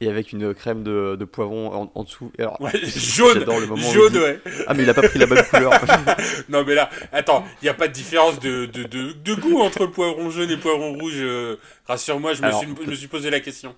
[0.00, 2.30] et avec une crème de, de poivron en, en dessous.
[2.38, 4.40] Alors, Ouais, jaune, le moment jaune, dit, ouais.
[4.66, 5.72] Ah, mais il a pas pris la bonne couleur.
[6.48, 9.60] Non, mais là, attends, il n'y a pas de différence de, de, de, de goût
[9.60, 11.22] entre le poivron jaune et le poivron rouge.
[11.86, 13.74] Rassure-moi, je, me Alors, suis- je me suis posé la question.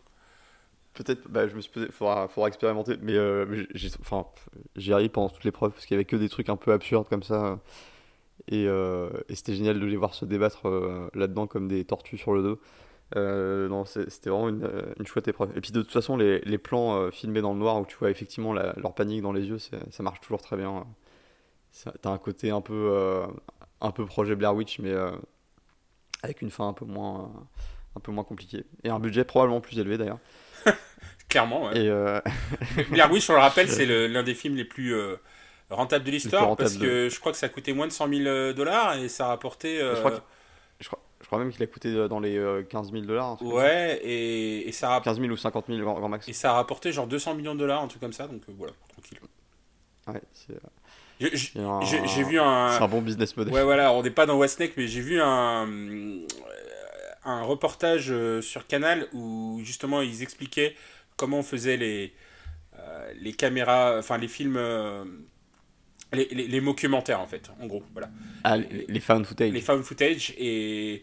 [0.98, 3.64] Peut-être, bah, je me suis posé, faudra, faudra expérimenter, mais euh,
[4.74, 7.08] j'ai ri pendant toute l'épreuve parce qu'il y avait que des trucs un peu absurdes
[7.08, 7.60] comme ça,
[8.48, 12.18] et, euh, et c'était génial de les voir se débattre euh, là-dedans comme des tortues
[12.18, 12.60] sur le dos.
[13.16, 15.52] Euh, non, c'était vraiment une, euh, une chouette épreuve.
[15.56, 17.96] Et puis de toute façon, les, les plans euh, filmés dans le noir où tu
[17.96, 20.86] vois effectivement leur panique dans les yeux, ça marche toujours très bien.
[21.72, 23.26] Ça- T'as un côté un peu, euh,
[23.80, 25.12] un peu projet Blair Witch, mais euh,
[26.22, 27.40] avec une fin un peu moins, euh,
[27.96, 28.64] un peu moins compliquée.
[28.84, 30.18] Et un budget probablement plus élevé d'ailleurs.
[31.28, 31.78] Clairement, ouais.
[31.78, 32.20] Et euh,
[32.90, 35.16] Blair Witch, on le rappelle, c'est l'un des films les plus euh,
[35.70, 38.96] rentables de l'histoire parce que je crois que ça coûtait moins de 100 000 dollars
[38.96, 39.80] et ça a rapporté.
[39.80, 40.12] euh, Je crois
[40.80, 43.40] Je crois, je crois même qu'il a coûté euh, dans les euh, 15 000 dollars.
[43.42, 46.26] ouais, et, et, ça a, 15 000 ou 50 000 grand, max.
[46.28, 48.52] et ça a rapporté genre 200 millions de dollars, un truc comme ça, donc euh,
[48.56, 49.18] voilà, tranquille.
[50.06, 50.56] Ouais, c'est euh,
[51.20, 52.80] J'ai- un- vu c'est un.
[52.82, 53.52] un bon business model.
[53.52, 56.20] Ouais, voilà, on n'est pas dans Westneck, mais j'ai vu un, euh,
[57.28, 60.74] un reportage euh, sur Canal où justement ils expliquaient
[61.16, 62.12] comment on faisait les,
[62.78, 65.04] euh, les caméras, enfin les films, euh,
[66.12, 68.08] les, les, les en fait, en gros, voilà.
[68.44, 69.52] Ah, les, les found footage.
[69.52, 71.02] Les found footage et.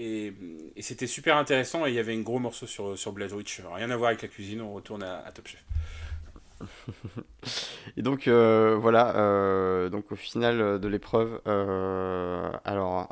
[0.00, 0.32] Et,
[0.76, 3.60] et c'était super intéressant et il y avait un gros morceau sur, sur Blair Witch.
[3.74, 5.64] Rien à voir avec la cuisine, on retourne à, à Top Chef.
[7.96, 11.40] Et donc euh, voilà, donc au final de l'épreuve,
[12.64, 13.08] alors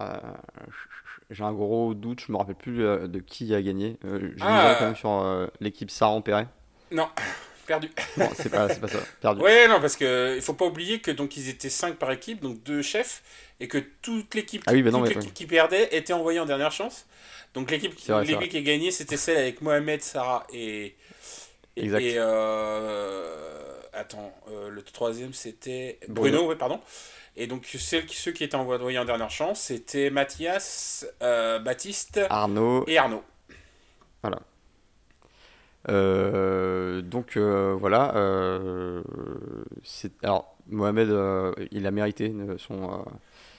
[1.31, 3.97] j'ai un gros doute, je me rappelle plus euh, de qui a gagné.
[4.05, 4.77] Euh, je Ah.
[4.79, 6.47] quand même sur euh, l'équipe Saran-Perret.
[6.93, 7.09] Non,
[7.67, 7.91] perdu.
[8.17, 9.43] Bon, c'est pas, pas ça, perdu.
[9.43, 12.41] Ouais, non, parce que il faut pas oublier que donc ils étaient 5 par équipe,
[12.41, 13.23] donc deux chefs,
[13.61, 14.91] et que toute l'équipe Ah oui, bah
[15.35, 17.07] qui perdait était envoyée en dernière chance.
[17.55, 20.95] Donc l'équipe qui, qui a gagné, c'était celle avec Mohamed, Sarah et.
[21.77, 22.03] et- Exact.
[22.03, 22.15] Et.
[22.19, 25.99] euh, attends, euh, le troisième c'était.
[26.09, 26.49] Bruno, Bruno.
[26.51, 26.81] ouais, pardon.
[27.37, 32.21] Et donc celles qui, ceux qui étaient envoyés en dernière chance, c'était Mathias, euh, Baptiste
[32.31, 33.23] Arnaud, et Arnaud.
[35.89, 38.15] Euh, donc euh, voilà.
[40.23, 41.15] alors Mohamed,
[41.71, 43.05] il a mérité son,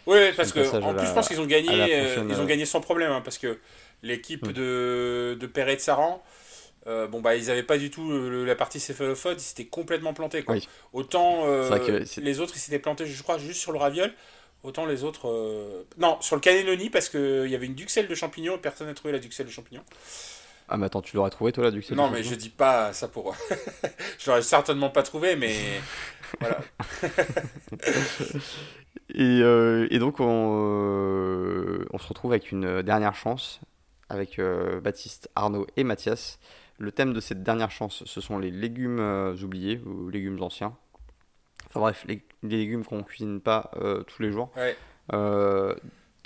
[0.08, 3.12] Oui, parce que en plus, je pense qu'ils ont gagné, ils ont gagné sans problème,
[3.12, 3.60] hein, parce que
[4.02, 4.54] l'équipe mm.
[4.54, 6.24] de, de Perret de Saran,
[6.88, 8.10] bon bah ils avaient pas du tout
[8.46, 10.56] la partie céphalophode, ils s'étaient complètement plantés quoi.
[10.94, 11.46] Autant
[12.18, 14.14] les autres ils s'étaient plantés je crois juste sur le raviol,
[14.64, 18.56] autant les autres non sur le cannelloni parce qu'il y avait une duxelle de champignons
[18.56, 19.84] et personne n'a trouvé la duxelle de champignons.
[20.70, 23.08] Ah, mais attends, tu l'aurais trouvé toi là, du Non, mais je dis pas ça
[23.08, 23.36] pour.
[24.20, 25.56] je l'aurais certainement pas trouvé, mais.
[26.42, 26.60] voilà.
[29.14, 33.62] et, euh, et, donc, on, euh, on, se retrouve avec une dernière chance,
[34.10, 36.38] avec euh, Baptiste, Arnaud et Mathias.
[36.78, 39.00] Le thème de cette dernière chance, ce sont les légumes
[39.42, 40.76] oubliés ou légumes anciens.
[41.68, 43.72] Enfin bref, les, les légumes qu'on cuisine pas
[44.08, 44.52] tous les jours.
[44.56, 44.76] Ouais.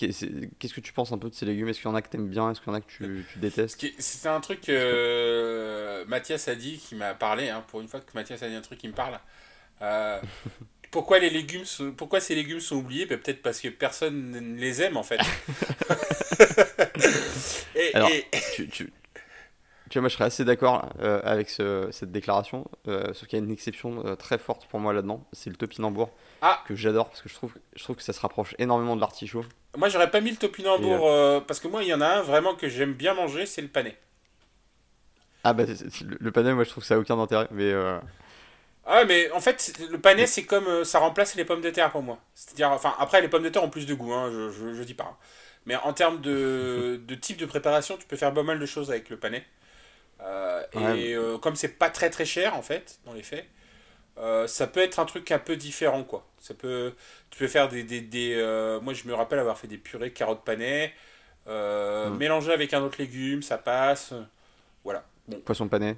[0.07, 1.67] Qu'est-ce que tu penses un peu de ces légumes?
[1.67, 2.49] Est-ce qu'il y en a que tu aimes bien?
[2.49, 3.85] Est-ce qu'il y en a que tu, détestes?
[3.99, 7.99] C'est un truc que euh, Mathias a dit, qui m'a parlé, hein, pour une fois
[7.99, 9.19] que Mathias a dit un truc qui me parle.
[9.83, 10.19] Euh,
[10.91, 13.05] pourquoi, les légumes pourquoi ces légumes sont oubliés?
[13.05, 15.19] Ben, Peut-être parce que personne ne les aime en fait.
[17.75, 18.09] et, Alors,
[18.55, 18.91] Tu, tu,
[19.91, 23.45] tu, vois, moi je serais assez d'accord euh, avec cette déclaration, sauf qu'il y a
[23.45, 26.09] une exception très forte pour moi là-dedans, c'est le topinambour.
[26.43, 26.63] Ah.
[26.67, 29.45] que j'adore parce que je trouve, je trouve que ça se rapproche énormément de l'artichaut.
[29.77, 32.21] Moi, j'aurais pas mis le topinambour euh, parce que moi, il y en a un
[32.21, 33.97] vraiment que j'aime bien manger, c'est le panais.
[35.43, 35.63] Ah bah
[36.19, 37.71] le panais, moi je trouve que ça a aucun intérêt, mais.
[37.71, 37.97] Euh...
[38.85, 41.91] Ah mais en fait le panais c'est comme euh, ça remplace les pommes de terre
[41.91, 42.19] pour moi.
[42.35, 44.83] C'est-à-dire enfin après les pommes de terre ont plus de goût, hein, je, je, je,
[44.83, 45.05] dis pas.
[45.05, 45.17] Hein.
[45.65, 48.91] Mais en termes de, de, type de préparation, tu peux faire pas mal de choses
[48.91, 49.43] avec le panais.
[50.21, 50.61] Euh,
[50.95, 53.45] et comme c'est pas très très cher en fait dans les faits,
[54.17, 56.27] euh, ça peut être un truc un peu différent quoi.
[56.39, 56.93] Ça peut,
[57.29, 60.11] tu peux faire des, des, des euh, moi je me rappelle avoir fait des purées
[60.11, 60.93] carottes panais,
[61.47, 62.17] euh, mm.
[62.17, 64.13] mélanger avec un autre légume, ça passe,
[64.83, 65.05] voilà.
[65.45, 65.95] Poisson pané.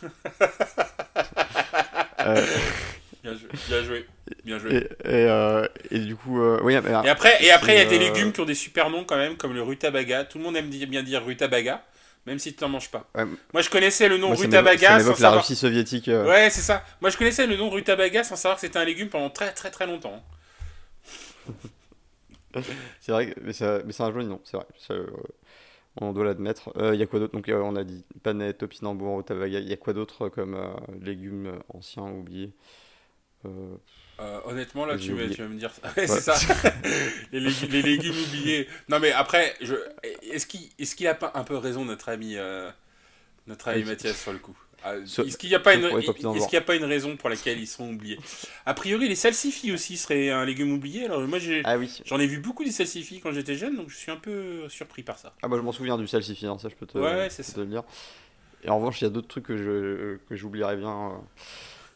[3.22, 4.06] bien, joué, bien joué,
[4.44, 4.88] bien joué.
[5.04, 5.26] Et,
[5.90, 6.74] et, du coup, oui.
[6.74, 9.16] et après, et après il y a des légumes qui ont des super noms quand
[9.16, 10.24] même, comme le rutabaga.
[10.24, 11.84] Tout le monde aime bien dire rutabaga
[12.26, 13.08] même si tu n'en manges pas.
[13.52, 15.34] Moi, je connaissais le nom rutabaga sans savoir.
[15.34, 16.08] la Russie soviétique.
[16.08, 16.26] Euh.
[16.26, 16.84] Ouais, c'est ça.
[17.00, 19.70] Moi, je connaissais le nom rutabaga sans savoir que c'était un légume pendant très très
[19.70, 20.22] très longtemps.
[23.00, 24.66] c'est vrai, mais c'est un joli nom, c'est vrai.
[24.90, 25.06] Euh,
[26.00, 26.72] on doit l'admettre.
[26.76, 27.34] Il euh, y a quoi d'autre?
[27.34, 29.58] Donc, on a dit panette, topinambour, rutabaga.
[29.58, 30.56] Il y a quoi d'autre comme
[31.00, 32.52] légumes anciens oubliés?
[34.22, 35.70] Euh, honnêtement, là, tu vas, tu vas, me dire.
[35.94, 36.34] c'est ça.
[37.32, 38.68] les, légumes, oubliés.
[38.88, 39.74] Non, mais après, je...
[40.22, 42.70] est-ce qu'il est qu a pas un peu raison, notre ami, euh,
[43.46, 44.56] notre ami Mathias, sur le coup?
[44.84, 45.84] Ah, Est-ce qu'il n'y a, pas une...
[45.84, 48.18] est a pas une raison pour laquelle ils sont oubliés?
[48.66, 51.04] A priori, les salsifis aussi seraient un légume oublié.
[51.04, 54.10] Alors, moi, ah j'en ai vu beaucoup des salsifis quand j'étais jeune, donc je suis
[54.10, 55.34] un peu surpris par ça.
[55.42, 57.66] Ah, bah, je m'en souviens du salsifi, hein, ça, je peux te, ouais, te le
[57.66, 57.84] dire.
[58.64, 61.10] Et en revanche, il y a d'autres trucs que je que j'oublierais bien.
[61.10, 61.14] Euh,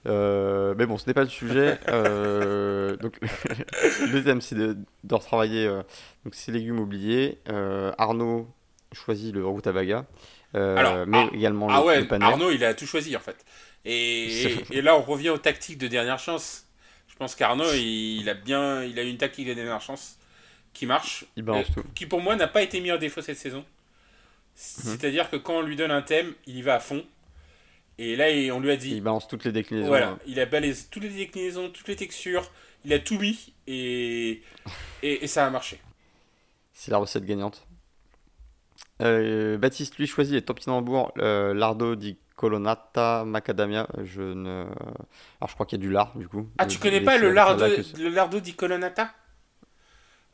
[0.06, 1.78] euh, mais bon, ce n'est pas le sujet.
[1.88, 3.18] Euh, donc,
[4.12, 5.82] le thème, c'est de, de, retravailler euh,
[6.24, 7.38] donc ces légumes oubliés.
[7.98, 8.48] Arnaud
[8.92, 10.06] choisit le rutabaga,
[10.54, 13.36] Alors, mais ah, également ah le, ouais, Arnaud, il a tout choisi en fait.
[13.84, 16.66] Et, et, là, on revient aux tactiques de dernière chance.
[17.08, 20.18] Je pense qu'Arnaud, il, a bien, il a une tactique de dernière chance
[20.72, 21.24] qui marche,
[21.94, 23.60] qui pour moi n'a pas été mis en défaut cette saison.
[23.60, 23.64] Mhm.
[24.54, 27.04] C'est-à-dire que quand on lui donne un thème, il y va à fond.
[27.98, 28.92] Et là, on lui a dit.
[28.92, 29.88] Il balance toutes les déclinaisons.
[29.88, 32.50] Voilà, il a balayé toutes les déclinaisons, toutes les textures,
[32.84, 34.42] il a tout mis et,
[35.02, 35.80] et, ça a marché.
[36.72, 37.66] C'est la recette gagnante.
[39.02, 43.86] Euh, Baptiste, lui, choisit les topinambours, euh, lardo di colonnata, macadamia.
[44.04, 44.64] Je ne.
[45.40, 46.48] Alors, je crois qu'il y a du lard, du coup.
[46.58, 49.10] Ah, tu connais pas le lardo, le lardo di colonnata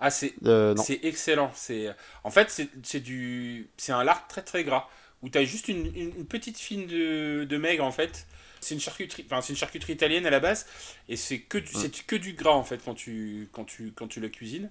[0.00, 1.52] Ah, c'est euh, excellent.
[1.54, 1.94] C'est
[2.24, 2.50] En fait,
[2.82, 3.70] c'est du...
[3.88, 4.88] un lard très très gras
[5.22, 8.26] où tu as juste une, une, petite fine de, de maigre en fait.
[8.60, 10.66] C'est une charcuterie, enfin c'est une charcuterie italienne à la base
[11.08, 14.06] et c'est que du, c'est que du gras en fait quand tu quand tu quand
[14.06, 14.70] tu la cuisines.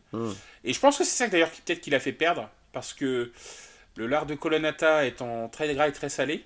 [0.64, 3.32] Et je pense que c'est ça d'ailleurs qui peut-être qui l'a fait perdre parce que
[3.98, 6.46] le lard de colonnata étant très gras et très salé,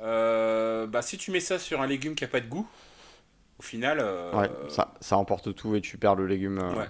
[0.00, 2.68] euh, bah si tu mets ça sur un légume qui a pas de goût,
[3.58, 3.98] au final.
[4.00, 6.58] Euh, ouais, ça, ça emporte tout et tu perds le légume.
[6.58, 6.74] Euh.
[6.74, 6.86] Ouais.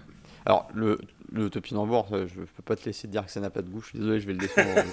[0.46, 0.98] Alors le
[1.32, 3.80] le topinambour, je peux pas te laisser dire que ça n'a pas de goût.
[3.80, 4.70] Je suis désolé, je vais le descendre.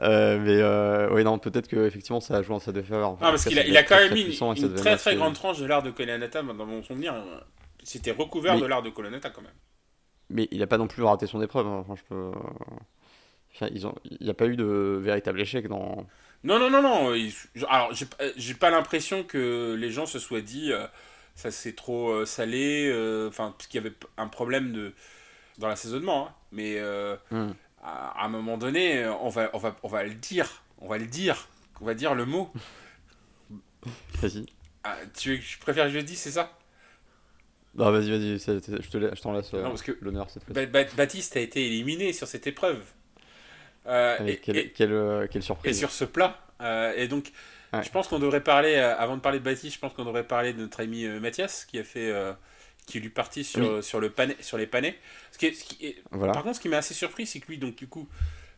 [0.00, 3.10] Euh, mais euh, oui, non, peut-être que effectivement ça a joué en sa défaveur.
[3.10, 5.60] Non, parce qu'il a, il a quand même mis une, une très très grande tranche
[5.60, 7.14] de l'art de Colonata dans mon souvenir.
[7.84, 9.52] C'était recouvert de l'art de Colonata quand même.
[10.30, 11.66] Mais il n'a pas non plus raté son épreuve.
[11.66, 11.84] Hein.
[11.86, 12.32] Enfin, je peux...
[13.70, 13.94] ils ont...
[14.04, 16.06] Il n'y a pas eu de véritable échec dans.
[16.42, 17.14] Non, non, non, non.
[17.68, 17.92] Alors,
[18.36, 20.86] j'ai pas l'impression que les gens se soient dit euh,
[21.34, 22.90] ça c'est trop salé.
[23.28, 24.92] Enfin, parce qu'il y avait un problème de
[25.58, 26.28] dans l'assaisonnement.
[26.28, 26.34] Hein.
[26.52, 26.80] Mais
[27.30, 27.52] hmm
[27.84, 30.62] à un moment donné, on va, on va, on va le dire.
[30.78, 31.48] On va le dire.
[31.80, 32.52] On va dire le mot.
[34.22, 34.46] Vas-y.
[34.84, 36.56] Ah, tu, je préfère que je le dise, c'est ça?
[37.74, 40.44] Non, vas-y, vas-y, je te la- je t'en laisse euh, Non, parce que l'honneur cette
[40.44, 40.52] fois.
[40.52, 42.82] Ba- Ba- Baptiste a été éliminé sur cette épreuve.
[43.86, 45.78] Euh, et, quelle, et- quelle, euh, quelle et surprise.
[45.78, 46.38] sur ce plat.
[46.60, 47.32] Euh, et donc,
[47.72, 47.82] Ouais.
[47.82, 50.26] je pense qu'on devrait parler, euh, avant de parler de Baptiste, je pense qu'on devrait
[50.26, 52.10] parler de notre ami euh, Mathias, qui a fait.
[52.10, 52.32] euh,
[52.84, 54.98] qui est lui parti sur, sur, le panais, sur les panais.
[55.30, 56.32] Ce qui est- ce qui est- Voilà.
[56.32, 58.08] Par contre, ce qui m'a assez surpris, c'est que lui, donc, du coup,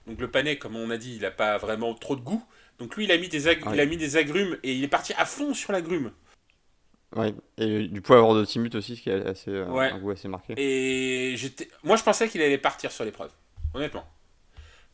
[0.07, 2.43] donc, le panais, comme on a dit, il n'a pas vraiment trop de goût.
[2.79, 3.75] Donc lui, il a, mis des ag- Ouais.
[3.75, 6.11] il a mis des agrumes et il est parti à fond sur l'agrume.
[7.15, 7.35] Ouais.
[7.59, 9.91] Et du poivre de Timut aussi, ce qui est assez, euh, Ouais.
[9.91, 10.55] un goût assez marqué.
[10.57, 11.37] Et
[11.83, 13.31] moi, je pensais qu'il allait partir sur l'épreuve,
[13.75, 14.07] honnêtement.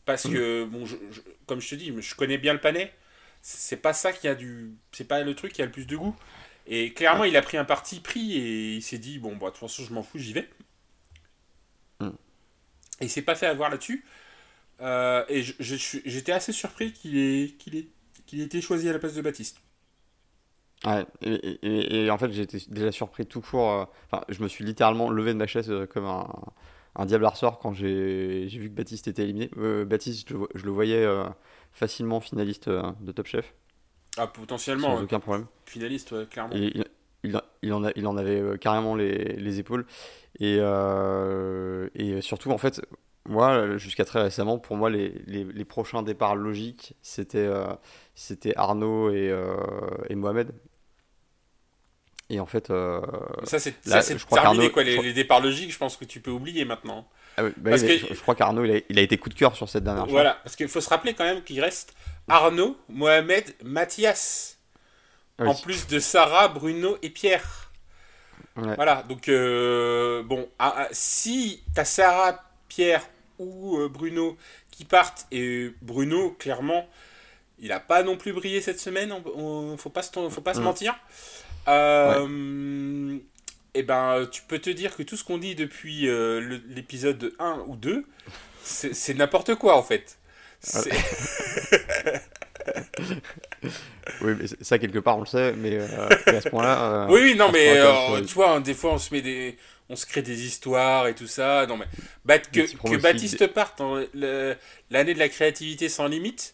[0.05, 0.33] Parce Mm.
[0.33, 2.91] que, bon, je- je- comme je te dis, je connais bien le panais.
[3.41, 5.95] C'est pas ça qui a du, c'est pas le truc qui a le plus de
[5.97, 6.15] goût.
[6.67, 9.51] Et clairement, il a pris un parti pris et il s'est dit bon, bah, de
[9.51, 10.49] toute façon, je m'en fous, j'y vais.
[12.01, 12.17] Mm.
[12.99, 14.05] Et il s'est pas fait avoir là-dessus.
[14.81, 17.87] Euh, et j'étais assez surpris qu'il ait, qu'il ait,
[18.27, 19.59] qu'il ait été choisi à la place de Baptiste.
[20.85, 23.71] Ouais, et, et- et en fait, été déjà surpris tout court.
[23.71, 26.27] euh, Enfin, je me suis littéralement levé de ma chaise euh, comme un,
[26.95, 29.51] un diable à ressort quand j'ai vu que Baptiste était éliminé.
[29.57, 31.05] Euh, Baptiste, je, je le voyais
[31.71, 33.53] facilement finaliste euh, de Top Chef,
[34.17, 35.47] Ah, sans potentiellement, euh, aucun problème.
[35.65, 36.55] finaliste, ouais, clairement.
[36.55, 36.85] Et il,
[37.23, 39.85] il, il en, a- il en avait euh, carrément les, les épaules.
[40.39, 42.81] Et, euh, et surtout, en fait,
[43.27, 47.67] moi, jusqu'à très récemment, pour moi, les, les, les prochains départs logiques, c'était euh,
[48.15, 49.55] c'était Arnaud et, euh,
[50.09, 50.53] et Mohamed.
[52.29, 52.69] Et en fait,
[53.43, 54.83] Ça, c'est terminé, qu'Arnaud- quoi.
[54.83, 57.07] Les, les départs logiques, je pense que tu peux oublier maintenant.
[57.41, 59.17] Ah oui, bah Parce oui, mais que- je, crois qu'Arnaud, il a, il a été
[59.17, 60.05] coup de cœur sur cette dernière.
[60.07, 61.93] Voilà, parce qu'il faut se rappeler quand même qu'il reste
[62.27, 64.57] Arnaud, Mohamed, Mathias.
[65.37, 65.49] Ah oui.
[65.49, 67.71] En plus de Sarah, Bruno et Pierre.
[68.57, 68.75] Ouais.
[68.75, 73.07] Voilà, donc euh, bon, ah, ah, si t'as Sarah, Pierre
[73.39, 74.37] ou euh, Bruno
[74.71, 76.87] qui partent, et Bruno, clairement,
[77.59, 80.53] il a pas non plus brillé cette semaine, on, on- faut pas se, faut pas
[80.53, 80.63] se Mm.
[80.63, 80.95] mentir.
[81.67, 83.17] Euh,
[83.73, 87.63] Et ben, tu peux te dire que tout ce qu'on dit depuis euh, l'épisode 1
[87.67, 88.05] ou 2,
[88.63, 90.19] c'est n'importe quoi en fait.
[94.19, 97.09] Oui, mais ça, quelque part, on le sait, mais, euh, mais à ce point-là.
[97.09, 99.21] euh, Oui, oui, non, on mais euh, tu vois, hein, des fois, on se met
[99.21, 99.57] des,
[99.89, 101.65] on se crée des histoires et tout ça.
[101.67, 101.87] Non, mais
[102.53, 103.81] que, Baptiste parte
[104.13, 104.55] le-
[104.91, 106.53] l'année de la créativité sans limite.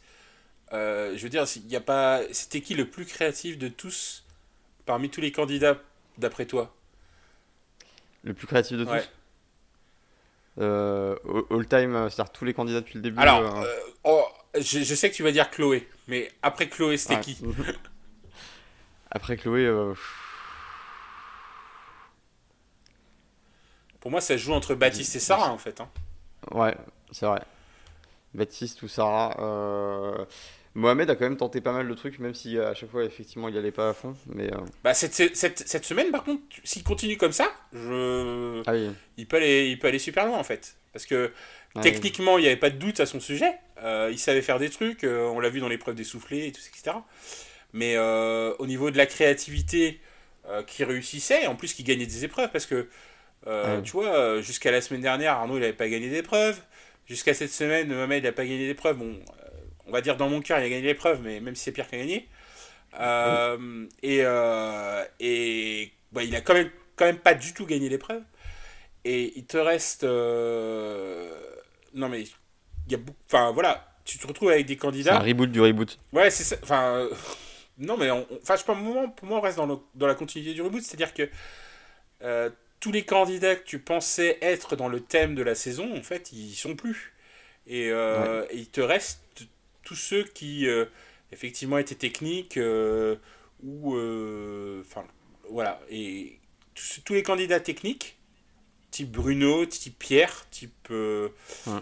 [0.74, 4.26] euh, je veux dire, il y a pas, c'était qui le plus créatif de tous
[4.88, 5.82] parmi tous les candidats,
[6.20, 6.77] d'après toi?
[8.28, 9.04] Le plus créatif de tous Ouais.
[10.60, 11.16] Euh,
[11.50, 13.20] all time, euh, c'est-à-dire tous les candidats depuis le début.
[13.20, 14.26] Alors, euh, oh,
[14.56, 17.22] je, je sais que tu vas dire Chloé, mais après Chloé, c'était ouais.
[17.22, 17.38] qui
[19.12, 19.72] Après Chloé,
[24.02, 25.80] Pour moi, ça se joue entre Baptiste et Sarah, en fait.
[25.80, 25.90] hein.
[26.52, 26.76] ouais,
[27.12, 27.42] c'est vrai.
[28.34, 29.38] Baptiste ou Sarah.
[30.78, 33.04] Mohamed a quand même tenté pas mal de trucs, même si euh, à chaque fois,
[33.04, 34.16] effectivement, il allait pas à fond.
[34.28, 38.62] Mais euh, Bah, cette, cette, cette semaine, par contre, s'il continue comme ça, je...
[38.68, 40.76] ah oui, il, peut aller, il peut aller super loin, en fait.
[40.94, 41.32] Parce que
[41.76, 43.52] ouais, techniquement, il n'y avait pas de doute à son sujet.
[43.82, 46.52] Euh, il savait faire des trucs, euh, on l'a vu dans l'épreuve des soufflets, et
[46.52, 46.96] tout, etc.
[47.74, 50.00] Mais au niveau de la créativité,
[50.68, 52.88] qui réussissait, en plus qui gagnait des épreuves, parce que,
[53.46, 53.82] Ouais.
[53.84, 56.60] tu vois, jusqu'à la semaine dernière, Arnaud, il n'avait pas gagné d'épreuve.
[57.08, 58.98] Jusqu'à cette semaine, Mohamed n'a pas gagné d'épreuve.
[58.98, 59.18] Bon,
[59.88, 61.88] on va dire dans mon cœur, il a gagné l'épreuve, mais même si c'est Pierre
[61.90, 62.28] qui a gagné.
[63.00, 67.90] Euh, Et, euh, et bah, il a quand même, quand même pas du tout gagné
[67.90, 68.24] l'épreuve.
[69.06, 70.04] Et il te reste.
[70.04, 71.32] euh,
[71.94, 73.18] Non, mais il y a beaucoup.
[73.28, 75.20] Enfin, voilà, tu te retrouves avec des c'est un candidats.
[75.20, 76.00] reboot du reboot.
[76.14, 76.56] Ouais, c'est ça.
[76.64, 77.08] Enfin,
[77.78, 79.66] non, mais on, on- enfin, je sais pas, pour moi, pour moi, on reste dans,
[79.68, 80.84] le- dans la continuité du reboot.
[80.84, 81.30] C'est-à-dire que
[82.24, 86.04] euh, tous les candidats que tu pensais être dans le thème de la saison, en
[86.04, 87.14] fait, ils sont plus.
[87.68, 89.22] Et, euh, et il te reste
[89.88, 90.86] tous ceux qui, euh,
[91.32, 93.16] effectivement, étaient techniques euh,
[93.64, 93.96] ou.
[93.96, 95.06] euh, Enfin,
[95.50, 95.80] voilà.
[95.90, 96.40] Et
[96.76, 98.18] tous, tous les candidats techniques,
[98.92, 100.90] type Bruno, type Pierre, type.
[100.90, 101.82] Ouais.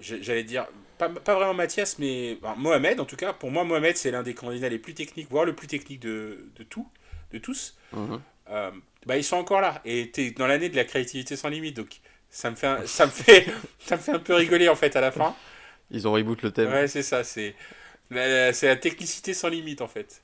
[0.00, 0.66] J'allais dire,
[0.98, 3.32] pas, pas vraiment Mathias, mais enfin, Mohamed en tout cas.
[3.32, 6.48] Pour moi, Mohamed, c'est l'un des candidats les plus techniques, voire le plus technique de,
[6.56, 6.88] de tout,
[7.32, 7.76] de tous.
[8.50, 8.70] Euh,
[9.06, 9.80] bah, ils sont encore là.
[9.84, 11.76] Et tu es dans l'année de la créativité sans limite.
[11.76, 13.46] Donc, ça me fait un, ça me fait,
[13.78, 15.36] ça me fait un peu rigoler en fait à la fin.
[15.90, 16.70] Ils ont reboot le thème.
[16.70, 17.24] Ouais, c'est ça.
[17.24, 17.54] C'est
[18.10, 20.22] la, la- c'est la technicité sans limite en fait.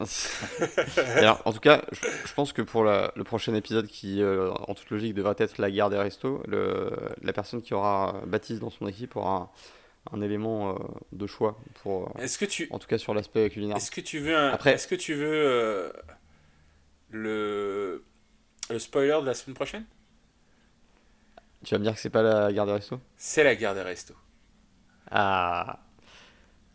[1.16, 4.50] Alors, en tout cas, je, je pense que pour la- le prochain épisode, qui euh,
[4.50, 6.90] en toute logique devrait être la guerre des restos, le,
[7.22, 9.50] la personne qui aura Baptiste dans son équipe aura
[10.12, 10.78] un, un élément euh,
[11.12, 13.76] de choix pour, euh, Est-ce que tu, en tout cas sur l'aspect culinaire.
[13.76, 15.92] est-ce que tu veux, un- Après- est-ce que tu veux euh,
[17.10, 18.04] le,
[18.70, 19.84] le spoiler de la semaine prochaine?
[21.64, 23.00] Tu vas me dire que c'est pas la guerre des restos?
[23.18, 24.14] C'est la guerre des restos.
[25.10, 25.80] Ah,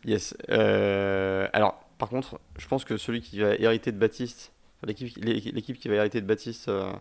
[0.03, 0.35] yes.
[0.49, 4.51] Euh, alors, par contre, je pense que celui qui va hériter de Baptiste
[4.85, 6.91] l'équipe, qui va hériter de Baptiste euh,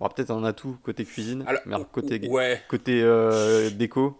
[0.00, 2.62] aura peut-être un atout côté cuisine, Alors, mais alors côté, Ouais.
[2.68, 4.18] côté euh, déco.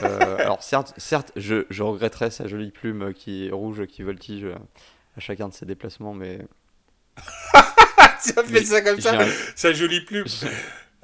[0.00, 4.46] alors certes, certes je, je regretterais sa jolie plume qui est rouge qui voltige
[5.16, 6.38] à chacun de ses déplacements, mais
[8.24, 9.18] tu as fait ça comme ça
[9.54, 10.24] Sa jolie plume.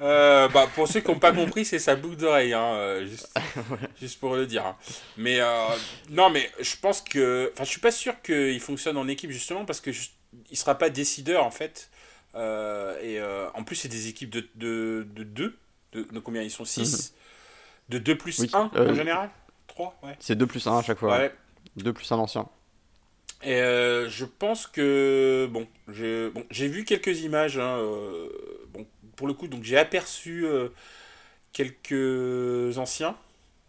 [0.01, 3.37] Euh, bah, pour ceux qui n'ont pas compris, c'est sa boucle d'oreille, hein, euh, juste,
[3.99, 4.65] juste pour le dire.
[4.65, 4.77] hein.
[5.17, 5.67] Mais euh,
[6.09, 9.65] non, mais je pense que, enfin, je suis pas sûr qu'il fonctionne en équipe justement
[9.65, 10.13] parce que juste-
[10.51, 11.89] il sera pas décideur en fait.
[12.35, 13.19] Euh, et
[13.57, 15.57] en plus, c'est des équipes de de, de deux.
[15.91, 16.65] De, de combien ils sont?
[16.65, 17.15] 6
[17.89, 19.29] De 2 plus Oui, 1 euh, en général?
[19.67, 20.15] 3 ouais.
[20.19, 21.17] c'est 2 plus 1 à chaque fois.
[21.17, 21.33] Ouais.
[21.77, 22.47] 2 plus un ancien.
[23.41, 23.57] Et
[24.07, 27.57] je pense que bon, j'ai bon, vu quelques images.
[27.57, 27.79] hein,
[28.71, 28.85] bon,
[29.19, 30.69] pour le coup, donc j'ai aperçu euh,
[31.51, 33.17] quelques anciens.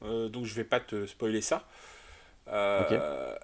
[0.05, 1.69] euh, donc je vais pas te spoiler ça.
[2.49, 3.37] Euh,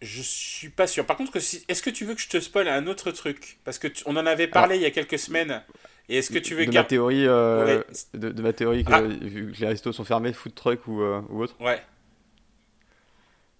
[0.00, 1.06] Je suis pas sûr.
[1.06, 3.58] Par contre, que si- est-ce que tu veux que je te spoil un autre truc?
[3.64, 5.62] Parce que tu- on en avait parlé il y a quelques semaines.
[6.08, 7.84] Et est-ce que tu veux de ma théorie, Ouais.
[8.14, 9.02] de, de ma théorie que Ah.
[9.02, 11.54] vu que les restos sont fermés, food truck ou, ou autre.
[11.60, 11.80] Ouais.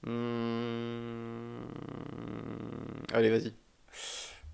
[0.05, 1.63] Hmm,
[3.13, 3.53] Allez, vas-y.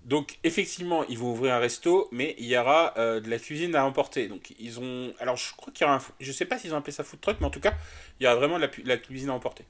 [0.09, 3.75] Donc effectivement, ils vont ouvrir un resto, mais il y aura euh, de la cuisine
[3.75, 4.27] à emporter.
[4.27, 6.77] Donc ils ont, alors je crois qu'il y aura un, je sais pas s'ils ont
[6.77, 7.73] appelé ça food truck, mais en tout cas,
[8.19, 9.65] il y aura vraiment de la, pu- de la cuisine à emporter.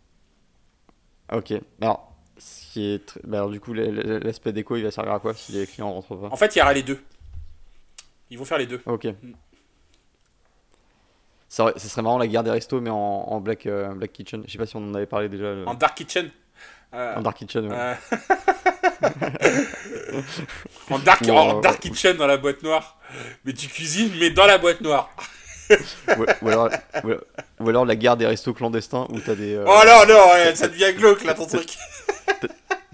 [1.34, 1.54] Ok.
[1.82, 5.20] Alors, ce qui est tr- bah, alors, du coup, l'aspect déco, il va servir à
[5.20, 6.28] quoi si les clients rentrent pas?
[6.32, 7.04] En fait, il y aura les deux.
[8.30, 8.82] Ils vont faire les deux.
[8.86, 9.08] Ok.
[11.50, 14.14] Ça, aurait- ça serait marrant la guerre des restos, mais en, en black, euh, black
[14.14, 14.44] kitchen.
[14.48, 15.54] Je sais pas si on en avait parlé déjà.
[15.54, 16.30] le- En dark kitchen?
[16.94, 17.68] Euh, en dark kitchen.
[17.72, 17.96] ouais.
[20.90, 22.98] en dark, en dark kitchen dans la boîte noire.
[23.46, 25.10] Mais tu cuisines, mais dans la boîte noire.
[26.18, 26.70] ou, ou alors,
[27.04, 27.12] ou,
[27.60, 30.56] ou alors la guerre des restos clandestins où t'as des, euh, Oh non, non, ouais,
[30.56, 31.70] ça devient glauque là ton truc.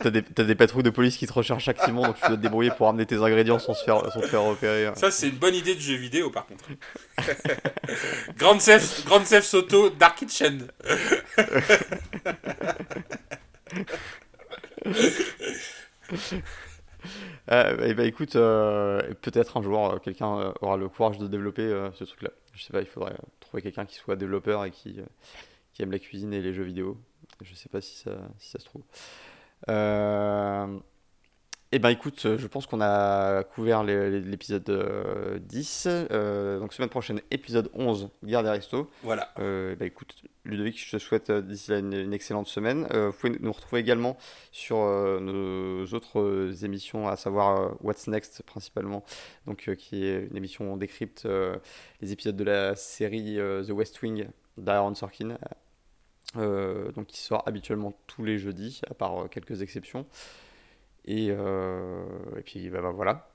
[0.01, 2.41] t'as des, t'as des patrouilles de police qui te recherchent activement, donc tu dois te
[2.41, 4.91] débrouiller pour amener tes ingrédients sans, se faire, sans te faire repérer.
[4.95, 6.65] Ça, c'est une bonne idée de jeu vidéo par contre.
[8.37, 10.67] Grand Theft, Grand Theft Auto Dark Kitchen.
[17.51, 21.69] Euh, et bah écoute, euh, peut-être un jour euh, quelqu'un aura le courage de développer
[21.93, 22.31] ce truc-là.
[22.53, 24.97] Je sais pas, il faudrait trouver quelqu'un qui soit développeur et qui,
[25.73, 26.97] qui aime la cuisine et les jeux vidéo.
[27.43, 28.81] Je sais pas si ça, si ça se trouve.
[31.73, 35.87] Euh, et ben écoute, euh, je pense qu'on a couvert l'épisode euh, 10.
[35.87, 38.89] Euh, donc semaine prochaine, épisode 11, Guerre des Restos.
[39.03, 39.33] Voilà.
[39.39, 42.87] Euh, bah écoute, Ludovic, je te souhaite euh, d'ici là une, une excellente semaine.
[42.93, 44.17] Euh, vous pouvez nous retrouver également
[44.51, 49.03] sur euh, nos autres euh, émissions, à savoir euh, What's Next principalement,
[49.45, 51.55] donc euh, qui est une émission où on décrypte euh,
[52.01, 55.37] les épisodes de la série euh, The West Wing d'Aaron Sorkin,
[56.37, 60.05] euh, donc qui sort habituellement tous les jeudis, à part euh, quelques exceptions.
[61.05, 62.03] Et, euh,
[62.37, 63.29] et puis bah, bah, voilà,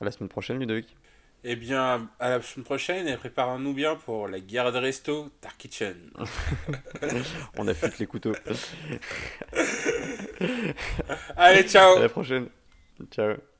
[0.00, 0.96] à la semaine prochaine, Ludovic.
[1.42, 5.56] Eh bien, à la semaine prochaine et préparons-nous bien pour la guerre des restos Dark
[5.56, 5.96] Kitchen.
[7.56, 8.34] On affûte les couteaux.
[11.36, 12.48] Allez, ciao À la prochaine.
[13.10, 13.36] Ciao.